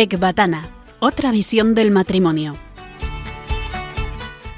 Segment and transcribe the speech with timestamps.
[0.00, 0.70] Ecbatana,
[1.00, 2.56] otra visión del matrimonio.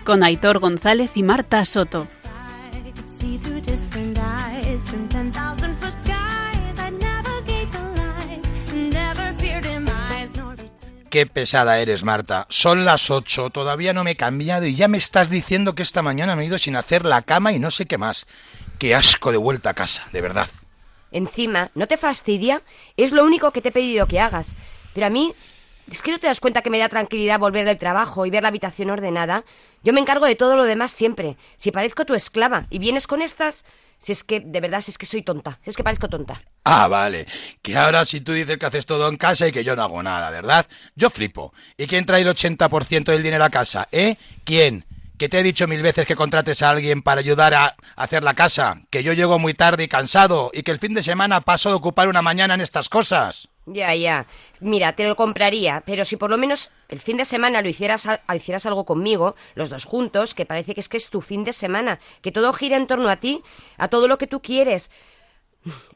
[0.04, 2.06] Con Aitor González y Marta Soto.
[2.74, 6.78] I could see through different eyes from 10,000 foot skies.
[6.78, 11.08] I'd navigate the lies, never fear demise nor return.
[11.08, 12.44] Qué pesada eres, Marta.
[12.50, 16.02] Son las 8, todavía no me he cambiado y ya me estás diciendo que esta
[16.02, 18.26] mañana me he ido sin hacer la cama y no sé qué más.
[18.78, 20.50] Qué asco de vuelta a casa, de verdad.
[21.12, 22.62] Encima, ¿no te fastidia?
[22.98, 24.54] Es lo único que te he pedido que hagas.
[24.94, 25.32] Pero a mí,
[25.90, 28.42] es que no te das cuenta que me da tranquilidad volver del trabajo y ver
[28.42, 29.44] la habitación ordenada.
[29.82, 31.36] Yo me encargo de todo lo demás siempre.
[31.56, 33.64] Si parezco tu esclava y vienes con estas,
[33.98, 36.42] si es que, de verdad, es que soy tonta, si es que parezco tonta.
[36.64, 37.26] Ah, vale.
[37.62, 40.02] Que ahora si tú dices que haces todo en casa y que yo no hago
[40.02, 40.66] nada, ¿verdad?
[40.94, 41.52] Yo flipo.
[41.76, 43.88] ¿Y quién trae el 80% del dinero a casa?
[43.90, 44.16] ¿Eh?
[44.44, 44.84] ¿Quién?
[45.18, 48.32] Que te he dicho mil veces que contrates a alguien para ayudar a hacer la
[48.32, 51.68] casa, que yo llego muy tarde y cansado y que el fin de semana paso
[51.68, 53.48] de ocupar una mañana en estas cosas.
[53.72, 54.26] Ya, ya.
[54.58, 58.06] Mira, te lo compraría, pero si por lo menos el fin de semana lo hicieras,
[58.34, 61.52] hicieras algo conmigo, los dos juntos, que parece que es que es tu fin de
[61.52, 63.42] semana, que todo gira en torno a ti,
[63.76, 64.90] a todo lo que tú quieres.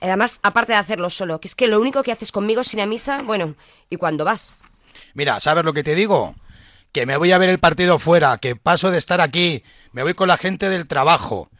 [0.00, 2.80] Además, aparte de hacerlo solo, que es que lo único que haces conmigo es ir
[2.80, 3.56] a misa, bueno,
[3.90, 4.54] y cuando vas.
[5.14, 6.36] Mira, ¿sabes lo que te digo?
[6.92, 10.14] Que me voy a ver el partido fuera, que paso de estar aquí, me voy
[10.14, 11.50] con la gente del trabajo.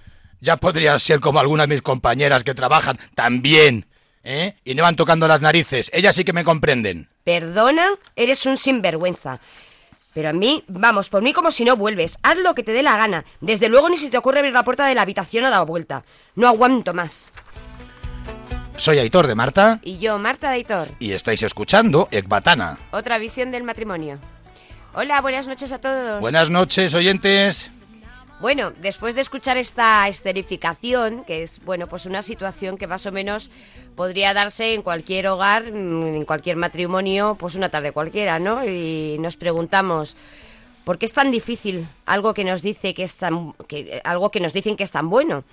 [0.41, 3.87] Ya podría ser como algunas de mis compañeras que trabajan también,
[4.25, 4.57] ¿eh?
[4.65, 5.91] Y no van tocando las narices.
[5.95, 7.09] Ellas sí que me comprenden.
[7.23, 9.39] Perdona, eres un sinvergüenza.
[10.13, 12.19] Pero a mí, vamos, por mí como si no vuelves.
[12.23, 13.25] Haz lo que te dé la gana.
[13.41, 16.05] Desde luego ni se te ocurre abrir la puerta de la habitación a la vuelta.
[16.37, 17.33] No aguanto más.
[18.77, 22.77] Soy Aitor de Marta Y yo, Marta Daitor, y estáis escuchando Ecbatana.
[22.91, 24.19] otra visión del matrimonio.
[24.95, 26.21] Hola, buenas noches a todos.
[26.21, 27.71] Buenas noches, oyentes.
[28.41, 33.13] Bueno, después de escuchar esta esterificación, que es, bueno, pues una situación que más o
[33.13, 33.49] menos
[33.95, 38.65] podría darse en cualquier hogar, mm, en cualquier matrimonio, pues una tarde cualquiera, ¿no?
[38.65, 40.17] Y nos preguntamos,
[40.85, 44.41] ¿por qué es tan difícil algo que nos dice que es tan, que, algo que
[44.41, 45.45] nos dicen que es tan bueno?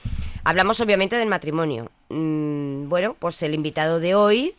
[0.44, 1.90] Hablamos obviamente del matrimonio.
[2.10, 4.56] Mm, bueno, pues el invitado de hoy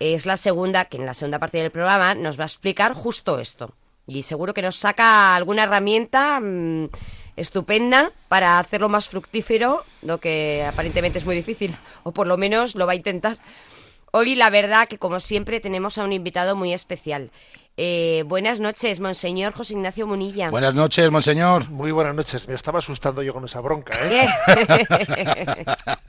[0.00, 3.38] es la segunda, que en la segunda parte del programa nos va a explicar justo
[3.38, 3.72] esto.
[4.06, 6.88] Y seguro que nos saca alguna herramienta mm,
[7.36, 12.74] estupenda para hacerlo más fructífero, lo que aparentemente es muy difícil, o por lo menos
[12.74, 13.38] lo va a intentar.
[14.12, 17.30] Hoy la verdad que como siempre tenemos a un invitado muy especial.
[17.78, 20.48] Eh, buenas noches, Monseñor José Ignacio Munilla.
[20.48, 21.68] Buenas noches, monseñor.
[21.68, 22.48] Muy buenas noches.
[22.48, 24.26] Me estaba asustando yo con esa bronca, ¿eh?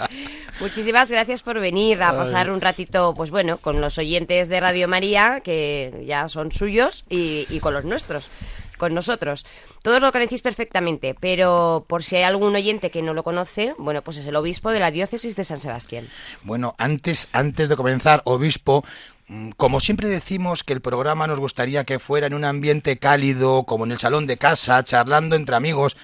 [0.61, 4.88] Muchísimas gracias por venir a pasar un ratito, pues bueno, con los oyentes de Radio
[4.88, 8.31] María, que ya son suyos, y, y con los nuestros,
[8.77, 9.45] con nosotros.
[9.81, 14.01] Todos lo conocéis perfectamente, pero por si hay algún oyente que no lo conoce, bueno,
[14.03, 16.07] pues es el obispo de la diócesis de San Sebastián.
[16.43, 18.83] Bueno, antes, antes de comenzar, obispo,
[19.27, 23.63] mm, como siempre decimos que el programa nos gustaría que fuera en un ambiente cálido,
[23.63, 25.97] como en el salón de casa, charlando entre amigos,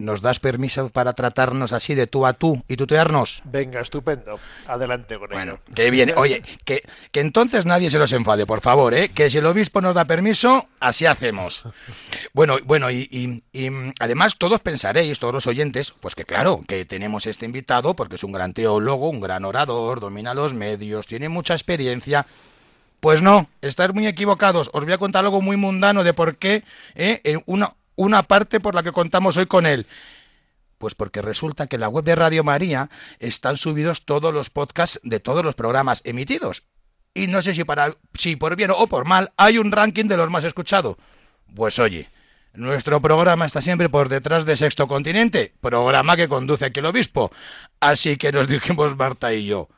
[0.00, 3.42] ¿nos das permiso para tratarnos así de tú a tú y tutearnos?
[3.44, 4.40] Venga, estupendo.
[4.66, 6.12] Adelante con Bueno, qué bien.
[6.16, 9.10] Oye, que, que entonces nadie se los enfade, por favor, ¿eh?
[9.10, 11.62] Que si el obispo nos da permiso, así hacemos.
[12.32, 16.84] Bueno, bueno, y, y- y, además todos pensaréis, todos los oyentes, pues que claro, que
[16.84, 21.28] tenemos este invitado porque es un gran teólogo, un gran orador, domina los medios, tiene
[21.28, 22.26] mucha experiencia.
[23.00, 24.68] Pues no, estáis muy equivocados.
[24.74, 27.20] Os voy a contar algo muy mundano de por qué, ¿eh?
[27.24, 29.86] En una, una parte por la que contamos hoy con él.
[30.78, 32.88] Pues porque resulta que en la web de Radio María
[33.18, 36.62] están subidos todos los podcasts de todos los programas emitidos.
[37.12, 40.16] Y no sé si, para, si por bien o por mal hay un ranking de
[40.16, 40.96] los más escuchados.
[41.54, 42.08] Pues oye,
[42.54, 47.30] nuestro programa está siempre por detrás de Sexto Continente, programa que conduce aquí el obispo.
[47.80, 49.68] Así que nos dijimos Marta y yo,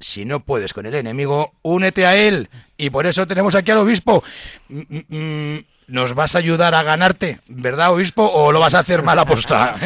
[0.00, 2.48] si no puedes con el enemigo, únete a él.
[2.78, 4.24] Y por eso tenemos aquí al obispo.
[4.70, 8.22] Mm, mm, mm, ¿Nos vas a ayudar a ganarte, verdad, obispo?
[8.30, 9.74] ¿O lo vas a hacer mal aposta?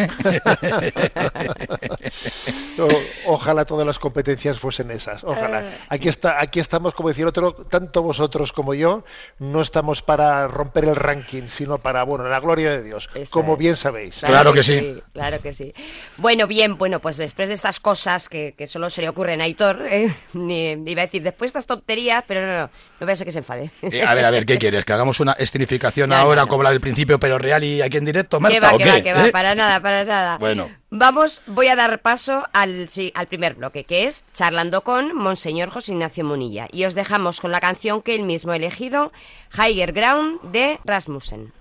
[2.79, 2.89] O-
[3.35, 5.23] ojalá todas las competencias fuesen esas.
[5.25, 5.65] Ojalá.
[5.91, 9.05] Aquí está, aquí estamos, como decía el otro, tanto vosotros como yo,
[9.39, 13.53] no estamos para romper el ranking, sino para, bueno, la gloria de Dios, Eso como
[13.55, 13.59] es.
[13.59, 14.21] bien sabéis.
[14.25, 15.01] Claro que sí.
[15.13, 15.75] Claro que sí.
[16.17, 19.45] Bueno, bien, bueno, pues después de estas cosas que, que solo se le ocurren a
[19.45, 20.17] Aitor, ¿eh?
[20.33, 22.63] Ni- iba a decir, después de estas tonterías, pero no, no,
[23.01, 23.71] no vaya a ser que se enfade.
[23.83, 24.85] Eh, a ver, a ver, ¿qué quieres?
[24.87, 26.49] ¿Que hagamos una escenificación Ahora no, no.
[26.49, 28.85] como la del principio, pero real y aquí en directo, Marta, Que va, o que
[28.85, 28.91] qué?
[28.91, 29.33] va, que va, ¿Eh?
[29.33, 30.39] para nada, para nada.
[30.39, 30.71] Bueno.
[30.91, 35.71] Vamos, voy a dar paso al, sí, al primer bloque, que es Charlando con Monseñor
[35.71, 36.69] José Ignacio Munilla.
[36.71, 39.13] Y os dejamos con la canción que él mismo ha elegido,
[39.55, 41.53] Higher Ground, de Rasmussen.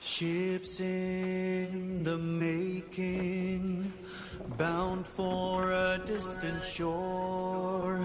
[0.00, 3.92] Ships in the making,
[4.56, 7.98] bound for a distant shore,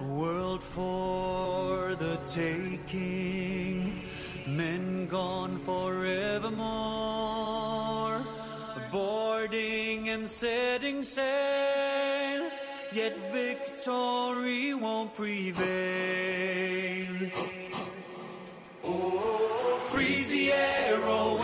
[0.00, 4.02] a world for the taking,
[4.46, 6.54] men gone forevermore,
[8.92, 12.50] boarding and setting sail,
[12.92, 15.64] yet victory won't prevail.
[18.84, 21.43] Oh, freeze the arrow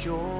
[0.00, 0.39] shore,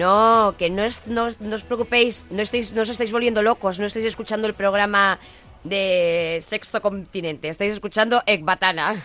[0.00, 3.78] No, que no, es, no, no os preocupéis, no, estáis, no os estáis volviendo locos,
[3.78, 5.18] no estáis escuchando el programa
[5.62, 8.96] de Sexto Continente, estáis escuchando Ecbatana.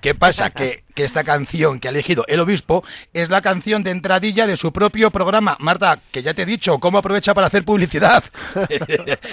[0.00, 0.50] ¿Qué pasa?
[0.50, 2.84] Que, que esta canción que ha elegido el obispo
[3.14, 5.56] es la canción de entradilla de su propio programa.
[5.60, 8.22] Marta, que ya te he dicho, ¿cómo aprovecha para hacer publicidad?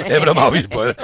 [0.06, 0.88] es broma, obispo.
[0.88, 0.95] ¿eh?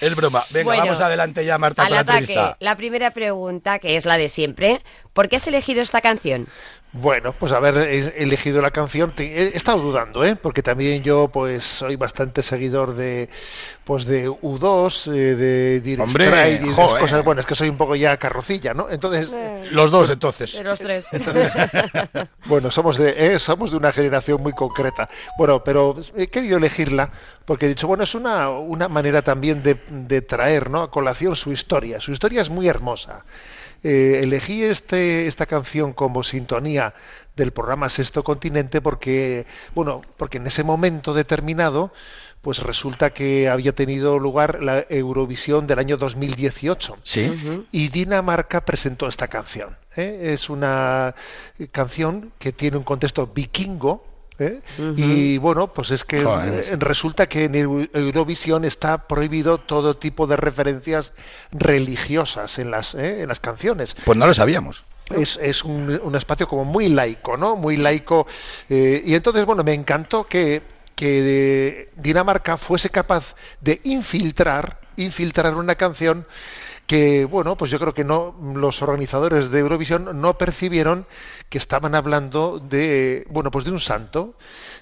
[0.00, 0.42] Es broma.
[0.50, 2.56] Venga, Bueno, vamos adelante ya, Marta, Al con la ataque, entrevista.
[2.60, 4.82] la primera pregunta, que es la de siempre,
[5.12, 6.48] ¿por qué has elegido esta canción?
[6.90, 10.36] Bueno, pues haber he- elegido la canción, he estado dudando, ¿eh?
[10.36, 13.28] porque también yo pues soy bastante seguidor de
[13.84, 17.02] pues de U2, eh, de Dire Hombre, Straits y de esas joder.
[17.02, 18.88] cosas, bueno, es que soy un poco ya carrocilla, ¿no?
[18.88, 19.30] Entonces,
[19.70, 20.54] Los dos, entonces.
[20.54, 21.10] De los tres.
[22.46, 25.08] bueno, somos de eh, somos de una generación muy concreta.
[25.36, 27.10] Bueno, pero he querido elegirla
[27.44, 30.82] porque he dicho, bueno, es una, una manera también de, de traer, ¿no?
[30.82, 32.00] a colación su historia.
[32.00, 33.24] Su historia es muy hermosa.
[33.84, 36.94] Eh, elegí este, esta canción como sintonía
[37.36, 41.92] del programa Sexto Continente porque, bueno, porque en ese momento determinado,
[42.42, 47.66] pues resulta que había tenido lugar la Eurovisión del año 2018 Sí.
[47.72, 49.76] y Dinamarca presentó esta canción.
[49.96, 50.30] ¿eh?
[50.32, 51.14] Es una
[51.72, 54.04] canción que tiene un contexto vikingo.
[54.38, 54.60] ¿Eh?
[54.96, 56.64] Y bueno, pues es que Joder.
[56.72, 61.12] eh, resulta que en Eu- Eurovisión está prohibido todo tipo de referencias
[61.52, 63.22] religiosas en las, ¿eh?
[63.22, 64.84] en las canciones Pues no lo sabíamos.
[65.14, 67.56] es, es un, un espacio como muy laico, ¿no?
[67.56, 68.26] Muy laico.
[68.68, 70.62] eh, y entonces, bueno, me encantó que,
[70.94, 76.26] que Dinamarca fuese capaz de infiltrar, infiltrar una canción
[76.88, 81.06] que, bueno, pues yo creo que no los organizadores de Eurovisión no percibieron
[81.50, 84.34] que estaban hablando de, bueno, pues de un santo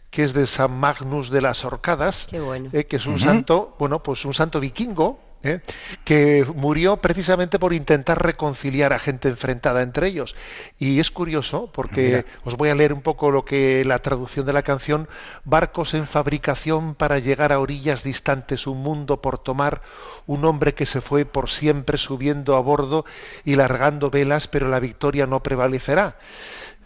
[0.08, 2.70] que es de San Magnus de las Orcadas, Qué bueno.
[2.72, 5.60] eh, que es un santo, bueno, pues un santo vikingo, ¿eh?
[6.04, 10.34] que murió precisamente por intentar reconciliar a gente enfrentada entre ellos.
[10.78, 14.52] Y es curioso porque os voy a leer un poco lo que la traducción de
[14.52, 15.08] la canción,
[15.44, 19.82] barcos en fabricación para llegar a orillas distantes, un mundo por tomar,
[20.26, 23.04] un hombre que se fue por siempre subiendo a bordo
[23.44, 26.18] y largando velas, pero la victoria no prevalecerá.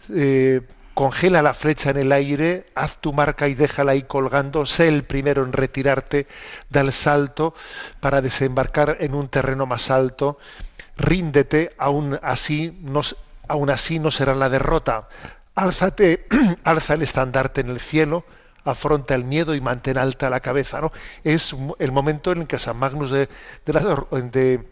[0.09, 0.61] Eh,
[0.93, 5.03] congela la flecha en el aire, haz tu marca y déjala ahí colgando, sé el
[5.03, 6.27] primero en retirarte,
[6.69, 7.53] da el salto
[7.99, 10.37] para desembarcar en un terreno más alto,
[10.97, 13.01] ríndete, aún así no,
[13.47, 15.07] aún así no será la derrota,
[15.55, 16.27] álzate,
[16.63, 18.25] alza el estandarte en el cielo,
[18.63, 20.91] afronta el miedo y mantén alta la cabeza, ¿no?
[21.23, 23.27] Es el momento en el que San Magnus de,
[23.65, 24.65] de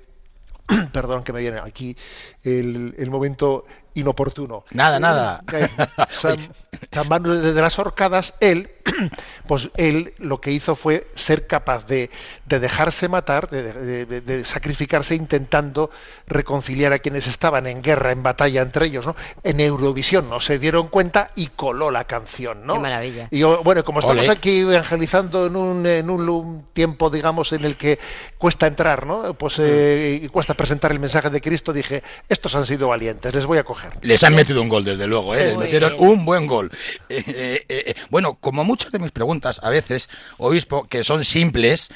[0.94, 1.98] perdón que me viene aquí
[2.44, 3.66] el momento
[4.00, 4.63] inoportuno.
[4.72, 5.41] Nada, nada.
[5.53, 5.68] Eh,
[6.10, 6.38] San,
[6.91, 8.72] San Magnus de las Orcadas, él,
[9.48, 12.10] pues él lo que hizo fue ser capaz de,
[12.46, 15.89] de dejarse matar, de, de- de- de sacrificarse intentando
[16.27, 19.15] reconciliar a quienes estaban en guerra, en batalla entre ellos, ¿no?
[19.44, 22.74] En Eurovisión no se dieron cuenta y coló la canción, ¿no?
[22.75, 23.27] Qué maravilla.
[23.32, 27.75] Y yo, bueno, como estamos aquí evangelizando en un, en un tiempo, digamos, en el
[27.75, 28.00] que
[28.38, 29.34] cuesta entrar, ¿no?
[29.34, 33.46] Pues eh, y cuesta presentar el mensaje de Cristo, dije, estos han sido valientes, les
[33.46, 33.88] voy a coger.
[34.01, 35.46] Les han metido un gol, desde luego, ¿eh?
[35.46, 36.10] Les metieron bien.
[36.10, 36.72] un buen gol.
[37.10, 41.89] Eh, eh, eh, bueno, como muchas de mis preguntas, a veces, obispo, que son simples,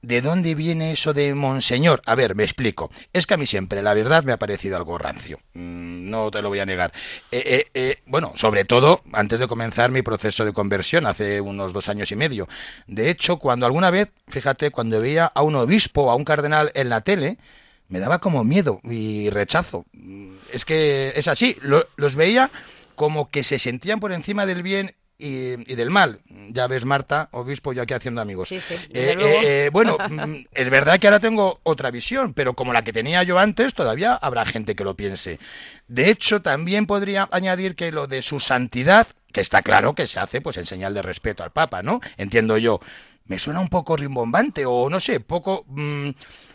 [0.00, 2.02] ¿de dónde viene eso de monseñor?
[2.06, 2.90] A ver, me explico.
[3.12, 5.38] Es que a mí siempre, la verdad, me ha parecido algo rancio.
[5.54, 6.92] Mm, No te lo voy a negar.
[7.30, 11.72] Eh, eh, eh, bueno, sobre todo antes de comenzar mi proceso de conversión, hace unos
[11.72, 12.48] dos años y medio.
[12.86, 16.70] De hecho, cuando alguna vez, fíjate, cuando veía a un obispo o a un cardenal
[16.74, 17.38] en la tele,
[17.88, 19.84] me daba como miedo y rechazo.
[20.52, 22.50] Es que es así, lo- los veía
[22.94, 26.20] como que se sentían por encima del bien y, y del mal.
[26.50, 28.48] Ya ves, Marta, obispo, yo aquí haciendo amigos.
[28.48, 32.54] Sí, sí, Eh, eh, eh, bueno, mm, es verdad que ahora tengo otra visión, pero
[32.54, 35.38] como la que tenía yo antes, todavía habrá gente que lo piense.
[35.88, 40.18] De hecho, también podría añadir que lo de su santidad, que está claro que se
[40.20, 42.00] hace pues en señal de respeto al Papa, ¿no?
[42.16, 42.80] Entiendo yo.
[43.26, 46.10] Me suena un poco rimbombante o no sé, poco mm,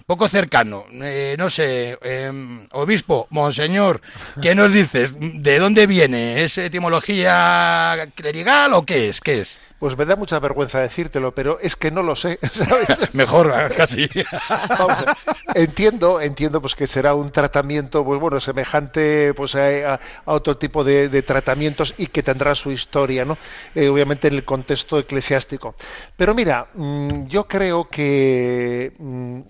[0.08, 0.86] poco cercano.
[0.90, 2.32] Eh, no sé, eh,
[2.72, 4.00] obispo, monseñor,
[4.42, 5.14] ¿qué nos dices?
[5.20, 6.46] ¿De dónde viene?
[6.46, 9.20] ¿Es etimología clerical o qué es?
[9.20, 9.60] ¿Qué es?
[9.80, 12.40] Pues me da mucha vergüenza decírtelo, pero es que no lo sé.
[12.54, 12.88] ¿sabes?
[13.14, 14.10] Mejor, casi.
[14.70, 14.98] Vamos
[15.54, 21.10] entiendo, entiendo pues que será un tratamiento, pues bueno, semejante pues a, otro tipo de,
[21.10, 23.38] de tratamientos y que tendrá su historia, ¿no?
[23.76, 25.76] Eh, obviamente en el contexto eclesiástico.
[26.16, 29.42] Pero mira, mm, yo creo que mm,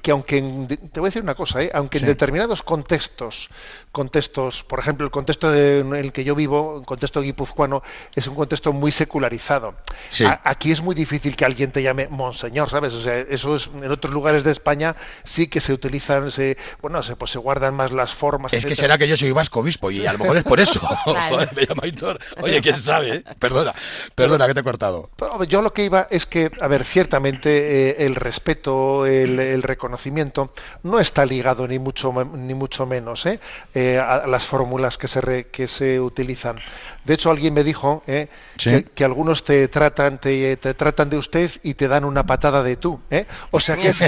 [0.00, 1.70] que aunque en- te voy a decir una cosa, ¿eh?
[1.74, 2.04] aunque Sí.
[2.04, 3.50] en determinados contextos,
[3.92, 7.82] contextos, por ejemplo, el contexto de- en el que yo vivo, el contexto guipuzcoano,
[8.14, 9.74] es un contexto muy secularizado.
[10.08, 10.24] Sí.
[10.24, 12.94] A- aquí es muy difícil que alguien te llame monseñor, ¿sabes?
[12.94, 17.02] O sea, eso es en otros lugares de España sí que se utilizan, se, bueno,
[17.02, 18.52] se, pues se guardan más las formas.
[18.52, 20.80] Es que será que yo soy vasco obispo y a lo mejor es por eso.
[21.04, 21.36] Claro.
[21.36, 22.18] Joder, me llama Aitor.
[22.40, 23.24] Oye, quién sabe, ¿eh?
[23.38, 23.74] Perdona,
[24.14, 25.10] perdona que te he cortado.
[25.16, 29.62] Pero Yo lo que iba es que, a ver, ciertamente eh, el respeto, el, el
[29.62, 33.38] reconocimiento no está ligado ni mucho me- ni mucho menos ¿eh?
[33.74, 36.56] Eh, a las fórmulas que se re- que se utilizan.
[37.04, 38.28] De hecho, alguien me dijo ¿eh?
[38.58, 38.70] Sí.
[38.70, 42.62] que, que algunos te tratan te, te tratan de usted y te dan una patada
[42.62, 43.00] de tú.
[43.10, 43.26] ¿eh?
[43.50, 43.98] O sea que, es-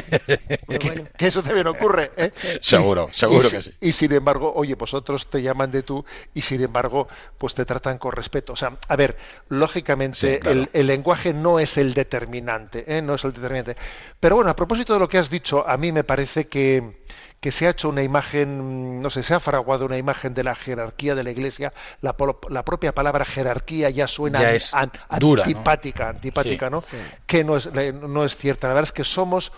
[0.78, 2.11] que, que eso también ocurre.
[2.16, 2.33] ¿eh?
[2.61, 3.73] Seguro, Y- seguro y que sí.
[3.81, 6.04] Y sin embargo, oye, pues otros te llaman de tú
[6.35, 8.52] y sin embargo, pues te tratan con respeto.
[8.52, 9.16] O sea, a ver,
[9.49, 10.61] lógicamente Sí, claro.
[10.61, 13.02] el, el lenguaje no es el determinante, ¿eh?
[13.02, 13.76] no es el determinante.
[14.21, 17.02] Pero bueno, a propósito de lo que has dicho, a mí me parece que,
[17.44, 20.54] que se ha hecho una imagen, no sé, se ha fraguado una imagen de la
[20.54, 21.74] jerarquía de la Iglesia.
[22.00, 25.50] La, polo- la propia palabra jerarquía ya suena Ya an- es an- dura, ¿no?
[25.50, 26.72] antipática, antipática, Sí.
[26.72, 26.80] ¿no?
[26.80, 26.96] Sí.
[27.26, 28.68] Que no es, no es cierta.
[28.68, 29.52] La verdad es que somos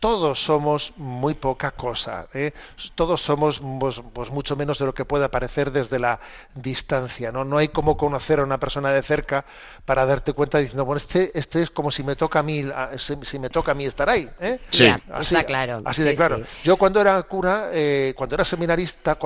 [0.00, 2.26] todos somos muy poca cosa.
[2.34, 2.52] ¿eh?
[2.94, 6.20] Todos somos pues, pues, mucho menos de lo que pueda parecer desde la
[6.54, 7.30] distancia.
[7.30, 7.44] ¿no?
[7.44, 9.44] no hay como conocer a una persona de cerca
[9.84, 12.64] para darte cuenta diciendo, bueno, este, este es como si me toca a mí,
[12.96, 14.28] si, si me toca a mí estar ahí.
[14.40, 14.58] ¿eh?
[14.70, 14.84] Sí.
[14.84, 15.82] Ya, está claro.
[15.84, 16.38] Así sí, de claro.
[16.38, 16.44] sí.
[16.64, 19.16] Yo cuando era cura, eh, cuando era seminarista,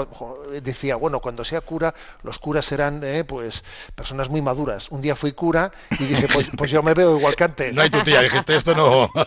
[0.63, 4.91] decía, bueno, cuando sea cura, los curas serán eh, pues personas muy maduras.
[4.91, 7.75] Un día fui cura y dije, pues, pues yo me veo igual que antes.
[7.75, 9.11] No hay tu tía, dijiste esto no.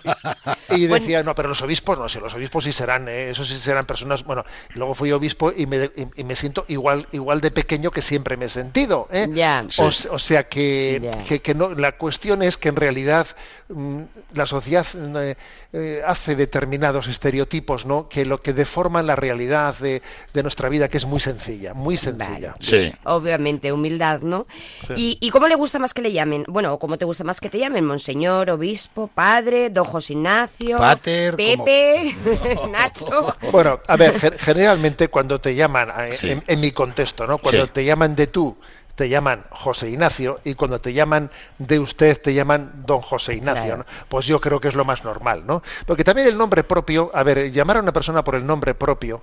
[0.70, 3.58] Y decía, no, pero los obispos no, si los obispos sí serán, eh, esos sí
[3.60, 4.46] serán personas, bueno,
[4.76, 8.38] luego fui obispo y me, y, y me siento igual igual de pequeño que siempre
[8.38, 9.08] me he sentido.
[9.12, 9.28] ¿eh?
[9.32, 9.66] Ya.
[9.78, 13.28] O, sea que, que, que no, la cuestión es que en realidad
[13.70, 14.02] mm,
[14.34, 15.36] la sociedad eh,
[15.74, 18.08] eh, hace determinados estereotipos, ¿no?
[18.08, 20.02] Que lo que deforman la realidad de,
[20.34, 22.54] de nuestra vida, que es muy sencilla, muy sencilla.
[22.60, 22.94] Sí.
[23.04, 24.48] Obviamente, humildad, ¿no?
[24.96, 26.46] ¿Y, ¿Y cómo le gusta más que le llamen?
[26.48, 27.86] Bueno, o ¿cómo te gusta más que te llamen?
[27.86, 32.16] Monseñor, obispo, padre, don José Ignacio, Pater, como- Pepe,
[32.72, 33.36] Nacho.
[33.52, 36.32] Bueno, a ver, ge- generalmente cuando te llaman, eh, Sí.
[36.32, 37.38] en, en mi contexto, ¿no?
[37.38, 37.72] Cuando Sí.
[37.74, 38.58] te llaman de tú,
[38.96, 43.64] te llaman José Ignacio, y cuando te llaman de usted, te llaman don José Ignacio,
[43.66, 43.78] Claro.
[43.80, 43.86] ¿no?
[44.10, 45.62] Pues yo creo que es lo más normal, ¿no?
[45.86, 49.22] Porque también el nombre propio, a ver, llamar a una persona por el nombre propio,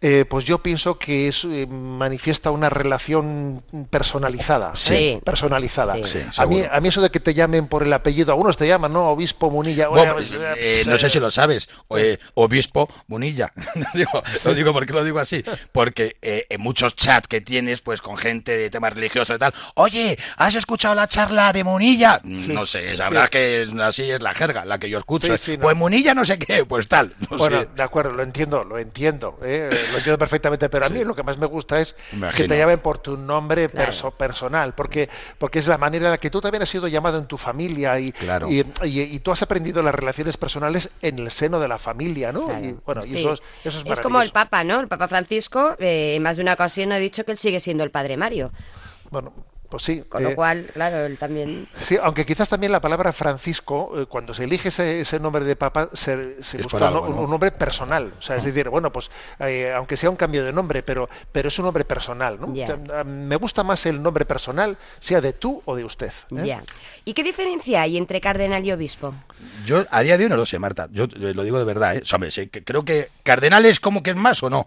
[0.00, 4.68] eh, pues yo pienso que es, eh, manifiesta una relación personalizada.
[4.68, 4.72] ¿eh?
[4.74, 5.20] Sí.
[5.24, 5.94] Personalizada.
[6.04, 6.04] Sí.
[6.04, 8.66] Sí, a, mí, a mí eso de que te llamen por el apellido, algunos te
[8.68, 9.08] llaman, ¿no?
[9.08, 9.88] Obispo Munilla.
[9.88, 13.52] Bueno, pues, eh, no sé si lo sabes, o, eh, obispo Munilla.
[13.94, 18.02] digo, lo digo porque lo digo así, porque eh, en muchos chats que tienes, pues
[18.02, 22.20] con gente de temas religiosos y tal, oye, ¿has escuchado la charla de Munilla?
[22.22, 25.36] Mm, No sé, sabrás que así es la jerga, la que yo escucho.
[25.38, 25.62] Sí, sí, no.
[25.62, 27.68] Pues Munilla no sé qué, pues tal, no Bueno, sé.
[27.74, 29.68] de acuerdo, lo entiendo, lo entiendo, ¿eh?
[29.90, 31.94] Lo entiendo perfectamente, pero a mí lo que más me gusta es
[32.36, 33.92] que te llamen por tu nombre Claro.
[33.92, 37.18] perso- personal, porque, porque es la manera en la que tú también has sido llamado
[37.18, 38.48] en tu familia y, Claro.
[38.50, 42.32] y, y- y tú has aprendido las relaciones personales en el seno de la familia,
[42.32, 42.46] ¿no?
[42.46, 43.18] Claro, Y, bueno, y sí.
[43.18, 44.30] eso es, eso es, Es como el.
[44.30, 44.80] Papa, ¿no?
[44.80, 47.84] El Papa Francisco, eh, en más de una ocasión ha dicho que él sigue siendo
[47.84, 48.52] el Padre Mario.
[49.10, 49.32] Bueno,
[49.68, 50.02] pues sí.
[50.08, 51.68] Con eh, lo cual, claro, él también...
[51.80, 55.56] Sí, aunque quizás también la palabra Francisco, eh, cuando se elige ese, ese nombre de
[55.56, 57.20] papa, se, se Es busca un, algo, ¿no?
[57.22, 58.12] un nombre personal.
[58.18, 61.48] O sea, es decir, bueno, pues eh, aunque sea un cambio de nombre, pero, pero
[61.48, 62.38] es un nombre personal.
[62.40, 62.54] ¿no?
[62.54, 62.64] Ya.
[62.64, 66.12] O sea, a- me gusta más el nombre personal, sea de tú o de usted.
[66.36, 66.44] ¿eh?
[66.44, 66.62] Ya.
[67.04, 69.14] ¿Y qué diferencia hay entre cardenal y obispo?
[69.64, 70.88] Yo a día de hoy no lo sé, Marta.
[70.90, 72.02] Yo eh, lo digo de verdad, ¿eh?
[72.30, 74.66] Sí, que creo que cardenales como que es más o no.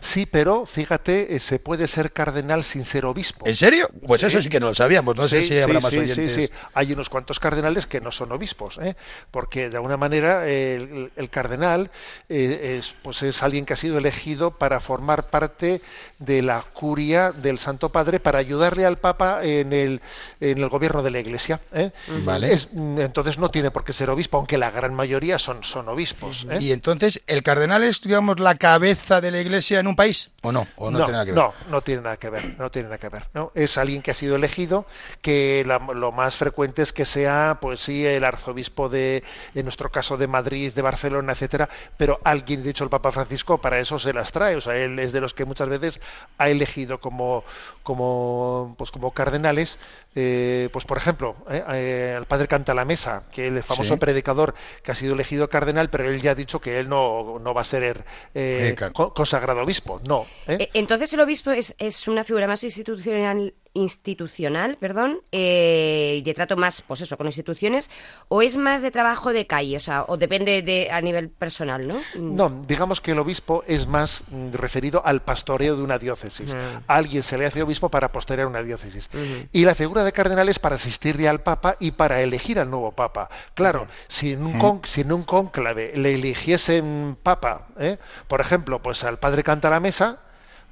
[0.00, 3.46] Sí, pero fíjate, eh, se puede ser cardenal sin ser obispo.
[3.46, 3.88] ¿En serio?
[4.06, 4.26] Pues Sí.
[4.28, 5.14] eso sí que no lo sabíamos.
[5.16, 6.32] No sé Sí, si habrá sí, más sí, oyentes.
[6.34, 6.52] sí, sí.
[6.74, 8.96] Hay unos cuantos cardenales que no son obispos, ¿eh?
[9.30, 11.90] porque de alguna manera el, el cardenal
[12.28, 15.80] eh, es, pues es alguien que ha sido elegido para formar parte
[16.18, 20.00] de la curia del Santo Padre para ayudarle al Papa en el,
[20.40, 21.60] en el gobierno de la Iglesia.
[21.72, 21.90] ¿eh?
[22.24, 22.52] Vale.
[22.52, 26.46] Es- entonces no tiene por qué ser obispo, aunque la gran mayoría son, son obispos.
[26.50, 26.58] ¿eh?
[26.60, 30.30] Y entonces, ¿el cardenal es, digamos, la cabeza de la iglesia en un país?
[30.42, 30.66] ¿O no?
[30.76, 31.38] ¿O no, tiene nada que ver?
[31.40, 33.24] no, no tiene nada que ver, no tiene nada que ver.
[33.34, 33.52] ¿no?
[33.54, 34.86] Es alguien que ha sido elegido,
[35.22, 39.22] que la- lo más frecuente es que sea, pues sí, el arzobispo de,
[39.54, 43.58] en nuestro caso, de Madrid, de Barcelona, etcétera, pero alguien, de hecho, el Papa Francisco,
[43.58, 44.56] para eso se las trae.
[44.56, 46.00] O sea, él es de los que muchas veces
[46.38, 47.44] ha elegido como,
[47.82, 49.78] como, pues como cardenales,
[50.14, 53.98] eh, pues por ejemplo, eh, eh, el padre Canta la Mesa, que el famoso Sí.
[54.00, 57.54] predicador que ha sido elegido cardenal, pero él ya ha dicho que él no, no
[57.54, 58.04] va a ser
[58.34, 58.74] eh,
[59.14, 60.26] consagrado obispo, no.
[60.46, 60.56] ¿eh?
[60.60, 66.34] Eh, Entonces el obispo es, es una figura más institucional, institucional, perdón, eh, y de
[66.34, 67.90] trato más, pues eso, con instituciones,
[68.28, 71.86] o es más de trabajo de calle, o sea, o depende de a nivel personal,
[71.86, 71.96] ¿no?
[72.14, 72.34] Mm.
[72.36, 76.54] No, digamos que el obispo es más mm, referido al pastoreo de una diócesis.
[76.86, 79.08] A alguien se le hace obispo para pastorear una diócesis.
[79.52, 82.92] Y la figura de cardenal es para asistirle al papa y para elegir al nuevo
[82.92, 83.28] papa.
[83.54, 87.98] Claro, si, en un con- si en un cónclave le eligiesen papa, ¿eh?
[88.28, 90.20] por ejemplo, pues al padre canta la mesa,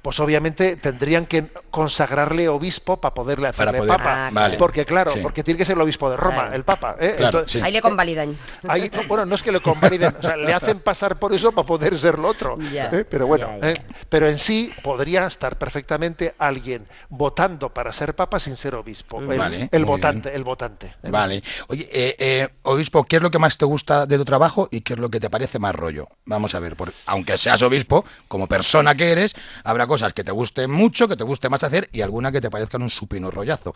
[0.01, 4.27] pues obviamente tendrían que consagrarle obispo para poderle Para hacerle poder- papa.
[4.27, 4.57] Ah, Vale.
[4.57, 5.19] Porque claro, Sí.
[5.21, 6.55] porque tiene que ser el obispo de Roma, Claro.
[6.55, 6.95] el papa.
[6.99, 7.13] ¿eh?
[7.17, 7.61] Claro, Entonces, sí.
[7.65, 8.35] Ahí le convalidan.
[8.67, 11.51] Ahí, no, bueno, no es que le convaliden, o sea, le hacen pasar por eso
[11.51, 12.57] para poder ser lo otro.
[12.61, 13.05] ¿eh?
[13.09, 13.49] Pero bueno.
[13.61, 13.75] ¿eh?
[14.09, 19.19] pero en sí podría estar perfectamente alguien votando para ser papa sin ser obispo.
[19.21, 20.95] El, Vale, el muy votante, el votante.
[21.03, 21.09] ¿eh?
[21.09, 21.43] Vale.
[21.67, 24.81] Oye, eh, eh, obispo, ¿qué es lo que más te gusta de tu trabajo y
[24.81, 26.07] qué es lo que te parece más rollo?
[26.25, 30.31] Vamos a ver, por- aunque seas obispo, como persona que eres, habrá cosas que te
[30.31, 33.73] gusten mucho, que te guste más hacer y alguna que te parezcan un supino rollazo.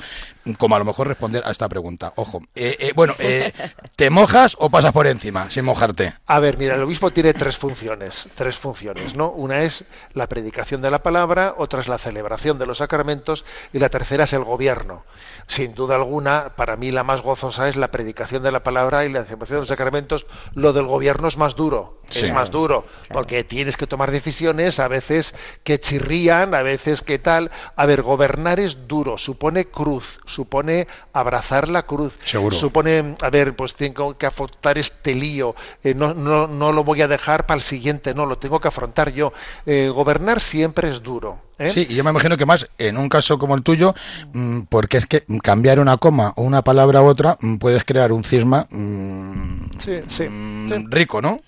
[0.58, 2.14] Como a lo mejor responder a esta pregunta.
[2.16, 3.52] Ojo, eh, eh, bueno, eh,
[3.98, 6.14] ¿te mojas o pasas por encima sin mojarte?
[6.28, 9.30] A ver, mira, el obispo tiene tres funciones, tres funciones, ¿no?
[9.32, 13.80] Una es la predicación de la palabra, otra es la celebración de los sacramentos y
[13.80, 15.04] la tercera es el gobierno.
[15.48, 19.10] Sin duda alguna, para mí la más gozosa es la predicación de la palabra y
[19.10, 20.26] la celebración de los sacramentos.
[20.54, 22.26] Lo del gobierno es más duro, Sí.
[22.26, 27.20] es más duro, porque tienes que tomar decisiones a veces que chirrían, a veces que
[27.20, 27.52] tal.
[27.76, 32.56] A ver, gobernar es duro, supone cruz, supone abrazar la cruz, Seguro.
[32.56, 37.02] supone, a ver, pues tengo que afrontar este lío, eh, no, no, no lo voy
[37.02, 39.34] a dejar para el siguiente, no, lo tengo que afrontar yo.
[39.66, 41.40] Eh, gobernar siempre es duro.
[41.60, 41.70] ¿Eh?
[41.72, 43.94] Sí, y yo me imagino que más en un caso como el tuyo,
[44.34, 48.12] mm, porque es que cambiar una coma o una palabra a otra mm, puedes crear
[48.12, 50.86] un cisma mm, Sí, sí, mm, sí.
[50.90, 51.42] rico, ¿no?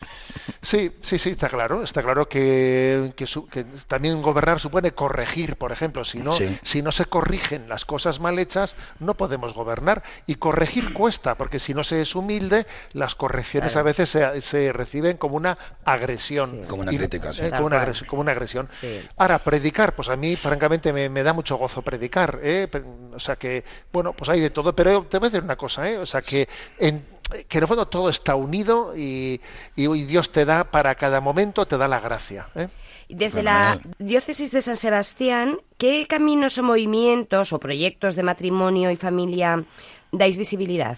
[0.62, 1.84] Sí, sí, sí, está claro.
[1.84, 6.04] Está claro que, que su- que también gobernar supone corregir, por ejemplo.
[6.06, 6.58] Si no, Sí.
[6.64, 10.04] si no se corrigen las cosas mal hechas, no podemos gobernar.
[10.28, 13.88] Y corregir cuesta, porque si no se es humilde, las correcciones Claro.
[13.88, 16.50] a veces se, se reciben como una agresión.
[16.62, 16.68] Sí.
[16.68, 17.44] Como una Y- crítica, sí.
[17.46, 18.68] eh, como, una agresión, como una agresión.
[18.80, 19.00] Sí.
[19.18, 22.40] Ahora, predicar, pues a mí, francamente, me, me da mucho gozo predicar.
[22.44, 22.68] ¿eh?
[23.14, 24.76] O sea que, bueno, pues hay de todo.
[24.76, 25.98] Pero te voy a decir una cosa, ¿eh?
[25.98, 26.48] O sea que
[26.80, 27.04] en,
[27.48, 29.40] que en el fondo todo está unido y,
[29.76, 32.48] y- y Dios te da para cada momento, te da la gracia.
[32.56, 32.68] ¿eh?
[33.10, 38.96] Desde la diócesis de San Sebastián, ¿qué caminos o movimientos o proyectos de matrimonio y
[38.96, 39.64] familia
[40.12, 40.98] dais visibilidad?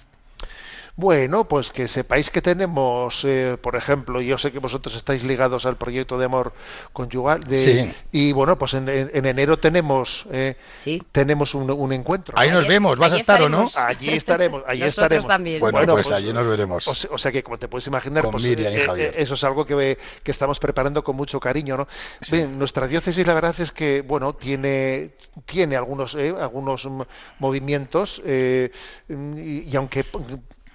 [1.00, 5.68] Bueno, pues que sepáis que tenemos, eh, por ejemplo, yo sé que vosotros estáis ligados
[5.68, 6.54] al proyecto de amor
[6.92, 7.94] conyugal, de, Sí.
[8.12, 11.04] y bueno, pues en, en- en enero tenemos eh, Sí.
[11.12, 12.34] tenemos un, un encuentro.
[12.36, 13.70] Ahí nos vemos, ¿vas a estar o no?
[13.76, 15.28] Allí estaremos, allí Nosotros estaremos.
[15.28, 15.60] también.
[15.60, 16.88] Bueno, pues allí nos veremos.
[16.88, 19.44] O se- o sea que, como te puedes imaginar, Con pues, eh, eh, eso es
[19.44, 21.88] algo que, que estamos preparando con mucho cariño, ¿no?
[22.32, 25.12] Bien, nuestra diócesis, la verdad es que, bueno, tiene,
[25.46, 26.90] tiene algunos, eh, algunos
[27.38, 28.72] movimientos eh,
[29.10, 30.04] y, y aunque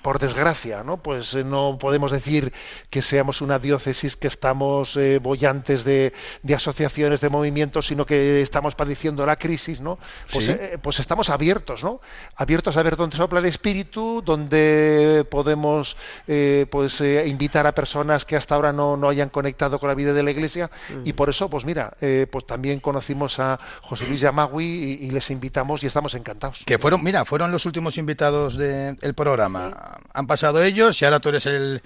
[0.02, 0.96] por desgracia, ¿no?
[0.98, 2.52] Pues eh, no podemos decir
[2.90, 6.12] que seamos una diócesis que estamos eh, bollantes de,
[6.42, 9.98] de asociaciones, de movimientos, sino que estamos padeciendo la crisis, ¿no?
[10.32, 10.52] Pues, Sí.
[10.52, 12.00] eh, pues estamos abiertos, ¿no?
[12.36, 15.96] Abiertos a ver dónde sopla el espíritu, donde podemos
[16.28, 19.94] eh, pues eh, invitar a personas que hasta ahora no, no hayan conectado con la
[19.94, 20.70] vida de la Iglesia
[21.04, 24.64] y por eso, pues mira, eh, pues también conocimos a José Luis Yamagui
[25.00, 26.62] y, y les invitamos y estamos encantados.
[26.66, 29.91] Que fueron, mira, fueron los últimos invitados del programa.
[30.12, 31.82] Han pasado ellos y ahora tú eres el,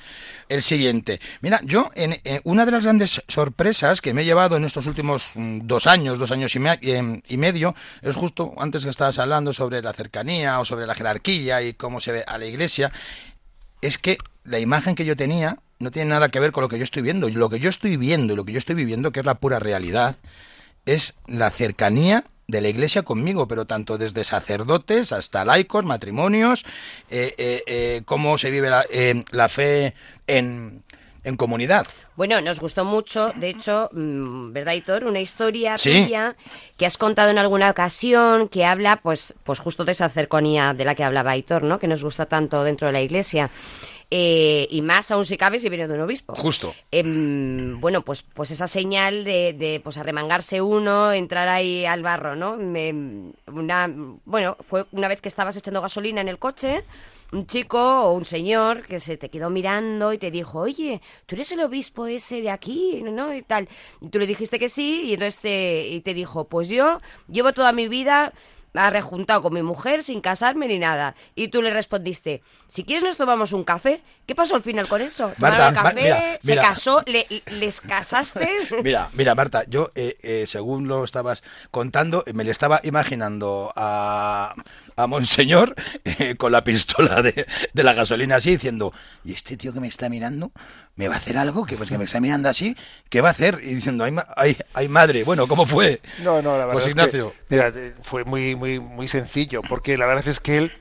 [0.49, 1.21] el siguiente.
[1.41, 5.31] Mira, yo, en, una de las grandes sorpresas que me he llevado en estos últimos
[5.35, 9.53] mm, dos años, dos años y, em, y medio, es justo antes que estabas hablando
[9.53, 12.93] sobre la cercanía o sobre la jerarquía y cómo se ve a la iglesia.
[13.83, 16.79] es que la imagen que yo tenía no tiene nada que ver con lo que
[16.79, 17.29] yo estoy viendo.
[17.29, 19.59] Lo que yo estoy viendo y lo que yo estoy viviendo, que es la pura
[19.59, 20.17] realidad,
[20.87, 26.65] es la cercanía de la iglesia conmigo, pero tanto desde sacerdotes hasta laicos, matrimonios,
[27.11, 29.95] eh, eh, eh, cómo se vive la, eh, la fe
[30.27, 30.83] en,
[31.25, 31.87] en comunidad.
[32.15, 35.05] Bueno, nos gustó mucho, de hecho, mm, ¿verdad, Hitor?
[35.05, 36.05] Una historia Sí.
[36.05, 36.35] tuya
[36.79, 40.85] que has contado en alguna ocasión que habla, pues, pues justo de esa cercanía de
[40.87, 41.79] la que hablaba Hitor, ¿no?
[41.79, 43.51] Que nos gusta tanto dentro de la iglesia.
[44.11, 46.35] Eh, y más aún si cabe si viene de un obispo.
[46.37, 46.73] Justo.
[46.93, 52.37] Em, bueno, pues, pues esa señal de, de, pues arremangarse uno, entrar ahí al barro,
[52.37, 52.57] ¿no?
[52.57, 53.93] Me- una,
[54.25, 56.85] bueno, fue una vez que estabas echando gasolina en el coche,
[57.33, 61.35] un chico o un señor que se te quedó mirando y te dijo, oye, tú
[61.35, 63.35] eres el obispo ese de aquí, ¿no?
[63.35, 63.69] Y tal.
[64.01, 67.53] Y tú le dijiste que sí y entonces te, y te dijo, pues yo llevo
[67.53, 68.33] toda mi vida
[68.77, 71.15] ha rejuntado con mi mujer sin casarme ni nada.
[71.35, 74.03] Y tú le respondiste, si quieres nos tomamos un café.
[74.27, 75.33] ¿Qué pasó al final con eso?
[75.39, 76.63] Marta, café, mira, se mira.
[76.63, 78.49] casó, le- les casaste.
[78.83, 84.55] Mira, mira, Marta, yo, eh, eh, según lo estabas contando, me le estaba imaginando a,
[84.97, 88.93] a Monseñor eh, con la pistola de, de la gasolina así, diciendo,
[89.25, 90.53] ¿y este tío que me está mirando?
[90.97, 91.67] ¿Me va a hacer algo?
[91.67, 92.75] Que pues que me está mirando así,
[93.11, 93.61] ¿qué va a hacer?
[93.63, 96.01] Y diciendo, ay, ay, ay, madre, bueno, ¿cómo fue?
[96.19, 97.35] No, no, la verdad José es que, Ignacio.
[97.51, 100.73] mira, fue muy, muy, muy sencillo, porque la verdad es que él,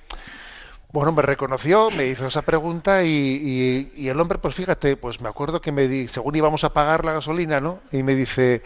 [0.92, 5.20] bueno, me reconoció, me hizo esa pregunta y, y- y el hombre, pues fíjate, pues
[5.20, 7.82] me acuerdo que me di, según íbamos a pagar la gasolina, ¿no?
[7.92, 8.62] Y me dice,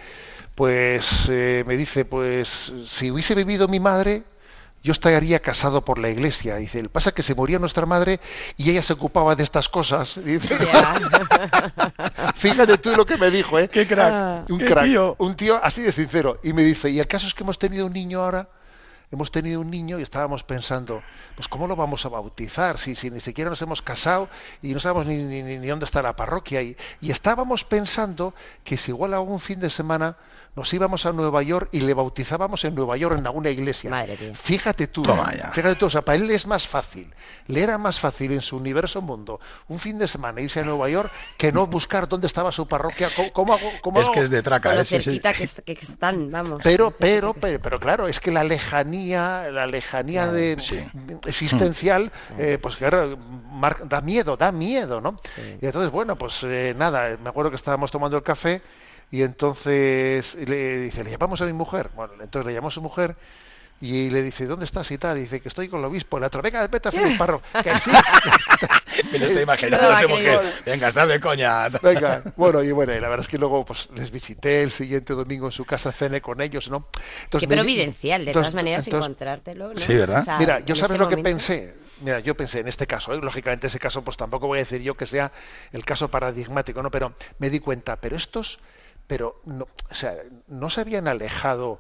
[0.55, 4.23] pues, eh, me dice, pues, si hubiese vivido mi madre,
[4.83, 6.55] yo estaría casado por la iglesia.
[6.55, 8.19] Dice, el pasa que se moría nuestra madre
[8.57, 10.19] y ella se ocupaba de estas cosas.
[10.23, 10.55] Dice,
[12.35, 13.67] Fíjate tú lo que me dijo, ¿eh?
[13.69, 14.13] ¡Qué crack!
[14.13, 14.45] Ah.
[14.49, 15.15] Un ¡Qué crack, tío!
[15.19, 16.39] un tío así de sincero.
[16.43, 18.49] Y me dice, y el caso es que hemos tenido un niño ahora,
[19.11, 21.01] hemos tenido un niño y estábamos pensando,
[21.35, 22.77] pues ¿cómo lo vamos a bautizar?
[22.77, 24.29] Si, si ni siquiera nos hemos casado
[24.61, 26.61] y no sabemos ni, ni, ni- dónde está la parroquia.
[26.61, 30.15] Y, y estábamos pensando que si igual a un fin de semana
[30.55, 33.89] nos íbamos a Nueva York y le bautizábamos en Nueva York en alguna iglesia.
[33.89, 34.31] Madre mía.
[34.35, 35.51] Fíjate tú, Toma ya.
[35.51, 37.13] fíjate tú, o sea, para él es más fácil,
[37.47, 40.89] le era más fácil en su universo mundo un fin de semana irse a Nueva
[40.89, 44.13] York que no buscar dónde estaba su parroquia, cómo, cómo hago, cómo Es hago?
[44.13, 44.85] que es de traca, Con ¿eh?
[44.85, 45.03] Sí, sí.
[45.03, 46.61] cerquita que, est- que están, vamos.
[46.63, 50.83] Pero, pero, pero, pero claro, es que la lejanía, la lejanía de Sí.
[51.25, 53.17] existencial, eh, pues claro,
[53.51, 55.17] mar- da miedo, da miedo, ¿no?
[55.61, 58.61] Y entonces, bueno, pues eh, nada, me acuerdo que estábamos tomando el café
[59.11, 61.89] y entonces le dice, le llamamos a mi mujer.
[61.95, 63.15] Bueno, entonces le llamó a su mujer
[63.81, 65.17] y le dice, ¿dónde estás y tal?
[65.17, 66.19] Dice que estoy con el obispo.
[66.19, 67.41] La otra, venga, vete a Felipe Parro.
[67.63, 67.89] Que sí.
[69.13, 70.41] Me lo estoy imaginando a aquella- mujer.
[70.65, 71.69] Venga, estás de coña.
[71.81, 75.13] Venga, bueno, y bueno, y la verdad es que luego pues les visité el siguiente
[75.13, 76.87] domingo en su casa, cené con ellos, ¿no?
[77.23, 79.77] Entonces, Qué me providencial, de entonces- todas maneras, entonces- encontrártelo, ¿no?
[79.79, 80.19] Sí, ¿verdad?
[80.19, 81.75] O sea, Mira, yo sabes lo que pensé.
[82.01, 83.19] Mira, yo pensé en este caso, ¿eh?
[83.21, 85.31] lógicamente ese caso, pues tampoco voy a decir yo que sea
[85.71, 86.91] el caso paradigmático, ¿no?
[86.91, 88.59] Pero me di cuenta, pero estos,
[89.09, 90.15] pero no, o sea,
[90.47, 91.79] no se habían alejado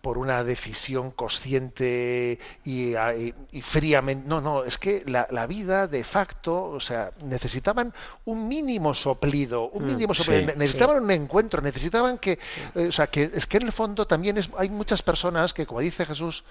[0.00, 4.28] por una decisión consciente y, y- y fríamente.
[4.28, 7.92] No, no, es que la, la vida de facto, o sea, necesitaban
[8.24, 10.52] un mínimo soplido, un mínimo soplido.
[10.52, 12.38] sí, necesitaban un encuentro, necesitaban que,
[12.76, 15.66] eh, o sea, que es que en el fondo también es, hay muchas personas que,
[15.66, 16.44] como dice Jesús,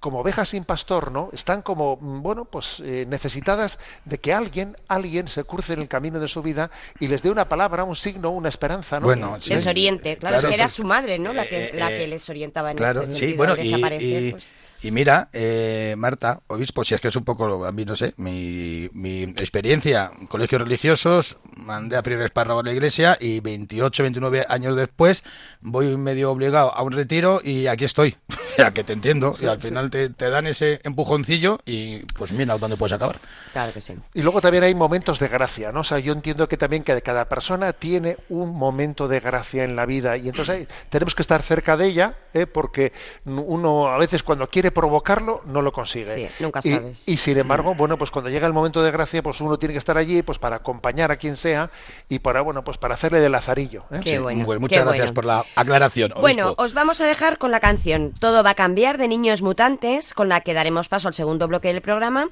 [0.00, 1.28] como ovejas sin pastor, ¿no?
[1.32, 5.88] Están como, mm, bueno, pues eh, necesitadas de que alguien, alguien se cruce en el
[5.88, 9.06] camino de su vida y les dé una palabra, un signo, una esperanza, ¿no?
[9.06, 9.50] Bueno, sí.
[9.50, 11.32] Les oriente, claro, es que era su madre, ¿no?
[11.34, 14.22] La que, Eh, la eh, que les orientaba en Claro, este sí, bueno, y, desaparecer,
[14.22, 14.52] y- pues.
[14.82, 18.14] y mira, eh, Marta, obispo, si es que es un poco, a mí no sé,
[18.16, 24.46] mi, mi experiencia, colegios religiosos, mandé a primer párrafo a la iglesia y 28, 29
[24.48, 25.22] años después
[25.60, 28.16] voy medio obligado a un retiro y aquí estoy.
[28.60, 32.56] Sea, que te entiendo y al final te, te dan ese empujoncillo y pues mira
[32.58, 33.16] dónde puedes acabar.
[33.52, 33.94] Claro que sí.
[34.14, 35.80] Y luego también hay momentos de gracia, ¿no?
[35.80, 39.76] O sea, yo entiendo que también que cada persona tiene un momento de gracia en
[39.76, 42.46] la vida y entonces hay- tenemos que estar cerca de ella, ¿eh?
[42.46, 42.92] porque
[43.24, 46.14] uno a veces cuando quiere provocarlo no lo consigue.
[46.28, 47.08] Sí, nunca sabes.
[47.08, 49.78] Y, sin embargo, bueno, pues cuando llega el momento de gracia, pues uno tiene que
[49.78, 51.70] estar allí, pues para acompañar a quien sea
[52.08, 53.84] y para, bueno, pues para hacerle de lazarillo.
[53.90, 54.00] ¿eh?
[54.02, 55.14] Qué bueno, Pues qué muchas gracias bueno.
[55.14, 56.12] por la aclaración.
[56.20, 60.12] Bueno, os vamos a dejar con la canción Todo va a cambiar de Niños Mutantes,
[60.12, 62.28] con la que daremos paso al segundo bloque del programa,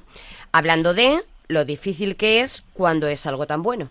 [0.51, 3.89] hablando de lo difícil que es cuando es algo tan bueno.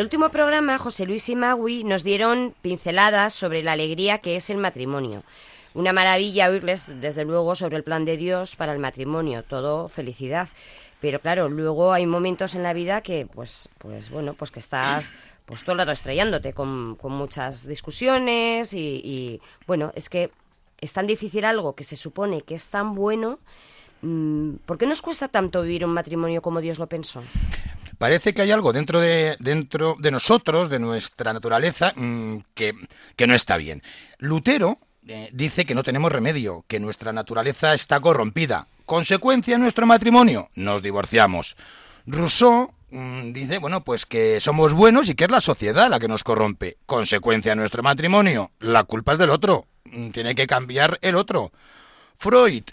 [0.00, 4.48] El último programa, José Luis y Magui nos dieron pinceladas sobre la alegría que es
[4.48, 5.22] el matrimonio.
[5.74, 10.48] Una maravilla oírles, desde luego, sobre el plan de Dios para el matrimonio, todo felicidad.
[11.02, 15.12] Pero claro, luego hay momentos en la vida que, pues, pues bueno, pues que estás
[15.44, 20.30] pues todo el estrellándote con, con muchas discusiones y, y, bueno, es que
[20.80, 23.38] es tan difícil algo que se supone que es tan bueno.
[24.00, 27.22] mm, ¿Por qué nos cuesta tanto vivir un matrimonio como Dios lo pensó?
[28.00, 32.72] Parece que hay algo dentro de, de nosotros, de nuestra naturaleza, mm, que,
[33.26, 33.82] no está bien.
[34.16, 38.68] Lutero eh, dice que no tenemos remedio, que nuestra naturaleza está corrompida.
[38.86, 41.56] Consecuencia en nuestro matrimonio, nos divorciamos.
[42.06, 46.08] Rousseau mm, dice, bueno, pues que somos buenos y que es la sociedad la que
[46.08, 46.78] nos corrompe.
[46.86, 49.66] Consecuencia en nuestro matrimonio, la culpa es del otro.
[49.84, 51.52] Mm, Tiene que cambiar el otro.
[52.16, 52.64] Freud,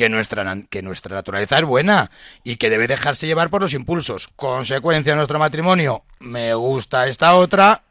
[0.00, 2.10] que nuestra, que nuestra naturaleza es buena
[2.42, 4.30] y que debe dejarse llevar por los impulsos.
[4.34, 7.82] Consecuencia en nuestro matrimonio, me gusta esta otra,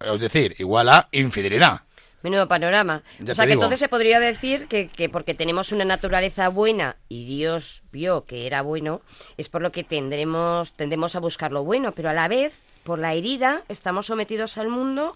[0.00, 1.82] es decir, igual a infidelidad.
[2.22, 3.02] Menudo panorama.
[3.18, 3.60] Ya o sea que digo.
[3.60, 8.46] entonces se podría decir que, que porque tenemos una naturaleza buena y Dios vio que
[8.46, 9.02] era bueno,
[9.36, 12.98] es por lo que tendremos, tendemos a buscar lo bueno, pero a la vez, por
[12.98, 15.14] la herida, estamos sometidos al mundo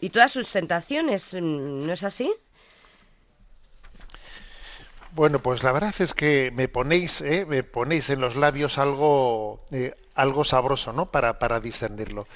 [0.00, 1.34] y todas sus tentaciones.
[1.34, 2.32] ¿No es así?
[5.12, 7.44] Bueno, pues la verdad es que me ponéis, ¿eh?
[7.46, 11.06] me ponéis en los labios algo, eh, algo sabroso, ¿no?
[11.10, 12.26] Para, para discernirlo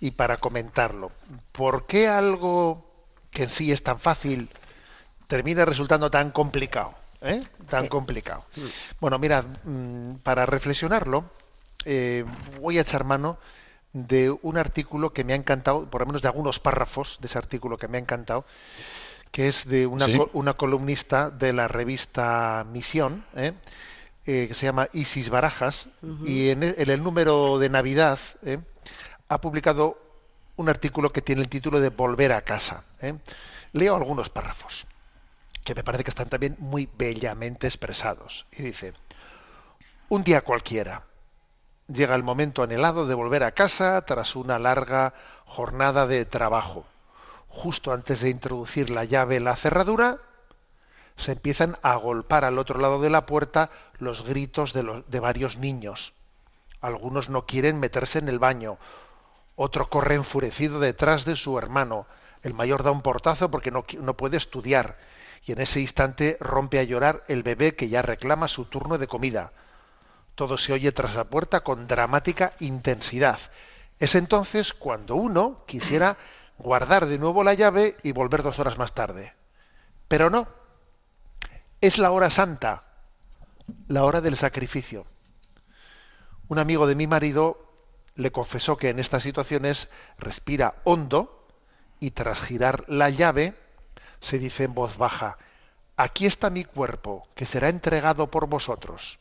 [0.00, 1.10] y para comentarlo.
[1.52, 2.84] ¿Por qué algo
[3.30, 4.48] que en sí es tan fácil
[5.26, 6.94] termina resultando tan complicado?
[7.22, 7.42] ¿eh?
[7.68, 7.88] Tan Sí.
[7.88, 8.44] complicado.
[9.00, 11.24] Bueno, mirad, mm, para reflexionarlo,
[11.84, 12.24] eh,
[12.60, 13.38] voy a echar mano
[13.92, 17.38] de un artículo que me ha encantado, por lo menos de algunos párrafos de ese
[17.38, 18.44] artículo que me ha encantado,
[19.36, 20.16] que es de una, Sí.
[20.16, 23.52] co- una columnista de la revista Misión, ¿eh?
[24.24, 25.88] Eh, que se llama Isis Barajas,
[26.24, 28.60] y en el, en el número de Navidad ¿eh?
[29.28, 29.98] ha publicado
[30.56, 32.84] un artículo que tiene el título de Volver a casa.
[33.02, 33.12] ¿eh?
[33.72, 34.86] Leo algunos párrafos,
[35.64, 38.46] que me parece que están también muy bellamente expresados.
[38.52, 38.94] Y dice,
[40.08, 41.02] un día cualquiera,
[41.88, 45.12] llega el momento anhelado de volver a casa tras una larga
[45.44, 46.86] jornada de trabajo.
[47.48, 50.18] Justo antes de introducir la llave en la cerradura,
[51.16, 55.20] se empiezan a golpar al otro lado de la puerta los gritos de, los- de
[55.20, 56.12] varios niños.
[56.80, 58.78] Algunos no quieren meterse en el baño,
[59.56, 62.06] otro corre enfurecido detrás de su hermano.
[62.42, 64.98] El mayor da un portazo porque no, no puede estudiar.
[65.46, 69.06] Y en ese instante rompe a llorar el bebé que ya reclama su turno de
[69.06, 69.52] comida.
[70.34, 73.40] Todo se oye tras la puerta con dramática intensidad.
[73.98, 76.18] Es entonces cuando uno quisiera
[76.58, 79.34] guardar de nuevo la llave y volver dos horas más tarde.
[80.08, 80.48] Pero no.
[81.80, 82.84] Es la hora santa,
[83.88, 85.04] la hora del sacrificio.
[86.48, 87.66] Un amigo de mi marido
[88.14, 91.46] le confesó que en estas situaciones respira hondo
[92.00, 93.54] y tras girar la llave
[94.20, 95.38] se dice en voz baja,
[95.96, 99.18] aquí está mi cuerpo, que será entregado por vosotros.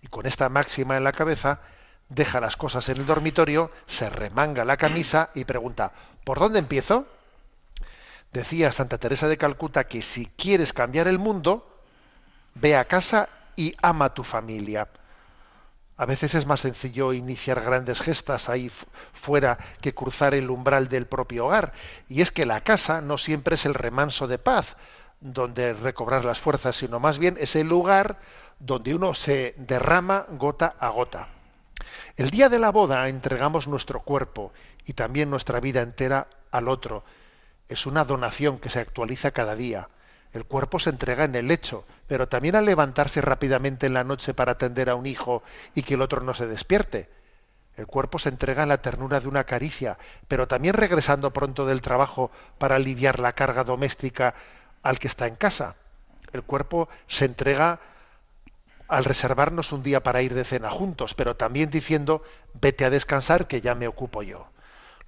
[0.00, 1.60] Y con esta máxima en la cabeza,
[2.08, 5.92] deja las cosas en el dormitorio, se remanga la camisa y pregunta,
[6.24, 7.06] ¿por dónde empiezo?
[8.32, 11.66] Decía Santa Teresa de Calcuta que si quieres cambiar el mundo,
[12.54, 14.88] ve a casa y ama a tu familia.
[15.98, 20.88] A veces es más sencillo iniciar grandes gestas ahí fu- fuera que cruzar el umbral
[20.88, 21.72] del propio hogar.
[22.08, 24.76] Y es que la casa no siempre es el remanso de paz
[25.20, 28.18] donde recobrar las fuerzas, sino más bien es el lugar
[28.58, 31.28] donde uno se derrama gota a gota.
[32.16, 34.52] El día de la boda entregamos nuestro cuerpo
[34.84, 37.04] y también nuestra vida entera al otro.
[37.68, 39.88] Es una donación que se actualiza cada día.
[40.32, 44.34] El cuerpo se entrega en el lecho, pero también al levantarse rápidamente en la noche
[44.34, 45.42] para atender a un hijo
[45.74, 47.08] y que el otro no se despierte.
[47.76, 51.80] El cuerpo se entrega en la ternura de una caricia, pero también regresando pronto del
[51.80, 54.34] trabajo para aliviar la carga doméstica
[54.82, 55.76] al que está en casa.
[56.32, 57.80] El cuerpo se entrega
[58.92, 63.48] al reservarnos un día para ir de cena juntos, pero también diciendo, vete a descansar
[63.48, 64.48] que ya me ocupo yo.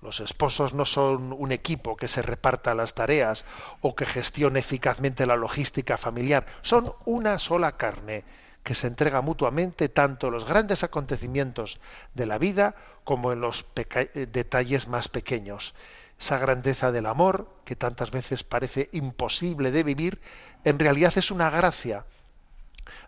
[0.01, 3.45] Los esposos no son un equipo que se reparta las tareas
[3.83, 8.25] o que gestione eficazmente la logística familiar, son una sola carne
[8.63, 11.79] que se entrega mutuamente tanto en los grandes acontecimientos
[12.15, 15.75] de la vida como en los eh, detalles más pequeños.
[16.19, 20.23] Esa grandeza del amor, que tantas veces parece imposible de vivir,
[20.65, 22.07] en realidad es una gracia